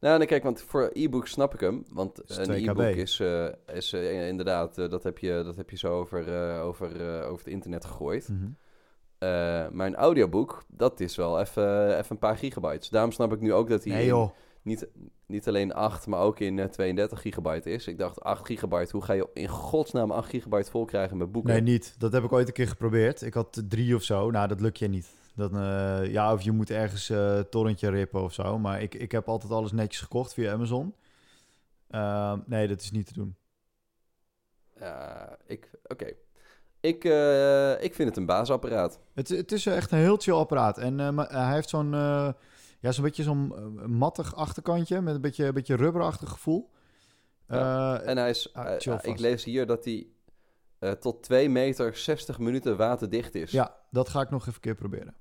[0.00, 1.84] Nou, nee, kijk, want voor e-book snap ik hem.
[1.92, 2.68] Want Is een 2 KB.
[2.68, 6.60] e-book is, eh, is eh, inderdaad, eh, dat, heb je, dat heb je zo over,
[6.60, 8.28] over, over het internet gegooid.
[8.28, 8.46] Mhm.
[9.18, 9.28] Eh,
[9.68, 12.88] maar een audioboek, dat is wel even even een paar gigabytes.
[12.88, 14.12] Daarom snap ik nu ook dat hij Nee
[14.66, 14.88] niet,
[15.26, 17.86] niet alleen 8, maar ook in eh, 32 gigabyte is.
[17.86, 21.52] Ik dacht 8 gigabyte, hoe ga je in godsnaam 8 gigabyte vol krijgen met boeken?
[21.52, 21.94] Nee, niet.
[21.98, 23.22] Dat heb ik ooit een keer geprobeerd.
[23.22, 24.30] Ik had drie of zo.
[24.30, 25.14] Nou, dat lukt je niet.
[25.36, 28.58] Dan, eh, ja, of je moet ergens eh torrentje rippen of zo.
[28.58, 30.94] Maar ik, ik heb altijd alles netjes gekocht via Amazon.
[31.90, 33.36] Ehm, nee, dat is niet te doen.
[34.80, 36.12] Ja, ik, oké.
[36.80, 39.00] Ik, eh, ik vind het een baasapparaat.
[39.14, 40.78] Het, het is echt een heel chill apparaat.
[40.78, 42.28] En eh, maar, hij heeft zo'n eh,
[42.80, 46.70] ja, zo'n beetje zo'n eh, mattig achterkantje met een beetje, een beetje rubberachtig gevoel.
[47.48, 50.06] Ja, Eh, En hij is, ah, eh, ik lees hier dat hij
[50.78, 53.50] eh, tot 2 meter 60 minuten waterdicht is.
[53.50, 55.14] ja, dat ga ik nog even een keer proberen.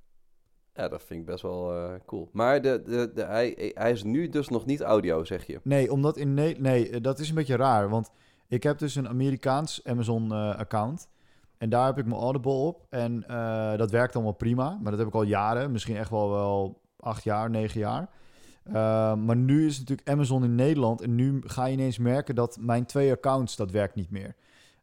[0.76, 2.30] Ja, dat vind ik best wel eh, cool.
[2.32, 5.60] Maar de, de, de, hij, hij is nu dus nog niet audio, zeg je.
[5.64, 7.90] Nee, omdat in Ne- nee, eh, dat is een beetje raar.
[7.90, 8.10] Want
[8.48, 11.08] ik heb dus een Amerikaans Amazon-account.
[11.58, 12.86] en daar heb ik mijn Audible op.
[12.90, 14.78] En eh, dat werkt allemaal prima.
[14.82, 15.72] Maar dat heb ik al jaren.
[15.72, 18.10] Misschien echt wel, wel acht jaar, negen jaar.
[18.64, 18.74] Eh,
[19.16, 21.02] maar nu is natuurlijk Amazon in Nederland.
[21.02, 24.36] En nu ga je ineens merken dat mijn twee accounts, dat werkt niet meer.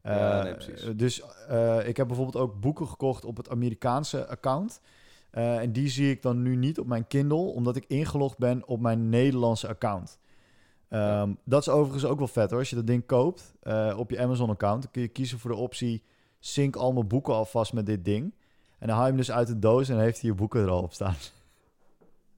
[0.02, 0.96] Eh, Ja, nee.
[0.96, 4.80] Dus eh, ik heb bijvoorbeeld ook boeken gekocht op het Amerikaanse account.
[5.32, 8.62] Eh, en die zie ik dan nu niet op mijn Kindle, omdat ik ingelogd ben
[8.66, 10.18] op mijn Nederlandse account.
[10.88, 12.58] Ehm, Dat is overigens ook wel vet hoor.
[12.58, 15.56] Als je dat ding koopt eh, op je Amazon-account, dan kun je kiezen voor de
[15.56, 16.02] optie:
[16.38, 18.34] sync al mijn boeken alvast met dit ding.
[18.78, 20.68] En dan haal je hem dus uit de doos en heeft hij je boeken er
[20.70, 21.14] al op staan.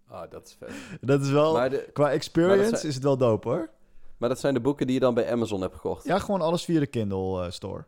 [0.09, 0.72] Ah, dat is vet.
[1.01, 3.70] dat is wel, de, qua experience zijn- is het wel dope hoor.
[4.16, 6.05] maar dat zijn de boeken die je dan bij Amazon hebt gekocht.
[6.05, 7.84] Ja, gewoon alles via de Kindle eh, store.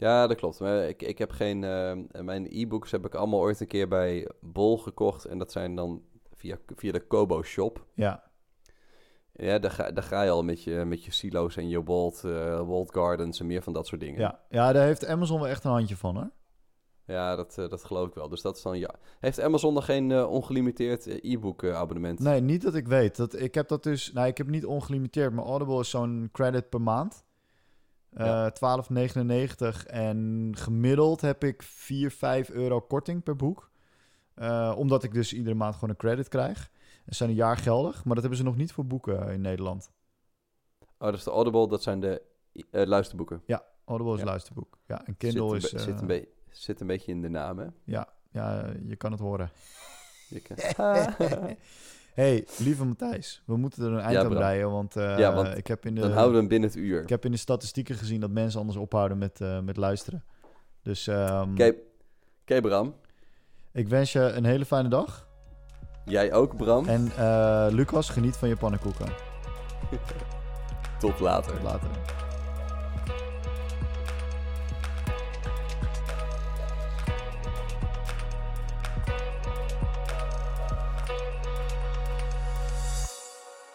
[0.00, 0.60] Ja, dat klopt.
[0.60, 1.64] Maar ik, ik heb geen...
[1.64, 5.24] eh, mijn e-books heb ik allemaal ooit een keer bij Bol gekocht.
[5.24, 6.02] En dat zijn dan
[6.34, 7.84] via, via de Kobo Shop.
[7.94, 8.22] Ja,
[9.32, 12.20] Ja, daar ga, daar ga je al met je, met je silo's en je Walt,
[12.66, 14.20] Walt Gardens en meer van dat soort dingen.
[14.20, 14.40] ja.
[14.48, 16.30] ja, daar heeft Amazon wel echt een handje van hoor.
[17.06, 18.28] Ja, dat, eh, dat geloof ik wel.
[18.28, 18.94] Dus dat is dan ja.
[19.20, 22.18] Heeft Amazon nog geen ongelimiteerd e-book abonnement?
[22.18, 23.16] Nee, niet dat ik weet.
[23.16, 24.12] Dat, ik heb dat dus...
[24.12, 27.24] Nou, ik heb niet ongelimiteerd, maar Audible is zo'n credit per maand.
[28.12, 28.50] Eh Ja.
[28.50, 33.70] 12,99 en gemiddeld heb ik 4, 5 euro korting per boek.
[34.34, 36.70] Eh, omdat ik dus iedere maand gewoon een credit krijg.
[37.04, 39.90] En zijn een jaar geldig, maar dat hebben ze nog niet voor boeken in Nederland.
[40.98, 42.22] Oh, dus de Audible, dat zijn de
[42.70, 43.42] eh, luisterboeken.
[43.84, 44.24] Audible is Ja.
[44.26, 44.78] luisterboek.
[44.86, 45.72] Ja, en Kindle zit, is...
[45.72, 47.66] eh, zit, een zit een beetje in de naam, hè?
[47.84, 49.50] ja, ja, je kan het horen.
[50.28, 50.56] Je kan-
[52.20, 55.56] hey, lieve Matthijs, we moeten er een eind Ja, aan breien, want, eh, Ja, want
[55.56, 57.02] ik, heb in de, dan houden we hem binnen het uur.
[57.02, 60.24] ik heb in de statistieken gezien dat mensen anders ophouden met, eh, met luisteren.
[60.82, 61.74] Dus Oké,
[62.42, 62.94] Oké, Bram.
[63.72, 65.28] ik wens je een hele fijne dag.
[66.04, 66.88] Jij ook, Bram.
[66.88, 69.06] En eh, Lucas, geniet van je pannenkoeken.
[70.98, 71.52] Tot later.
[71.52, 71.88] Tot later.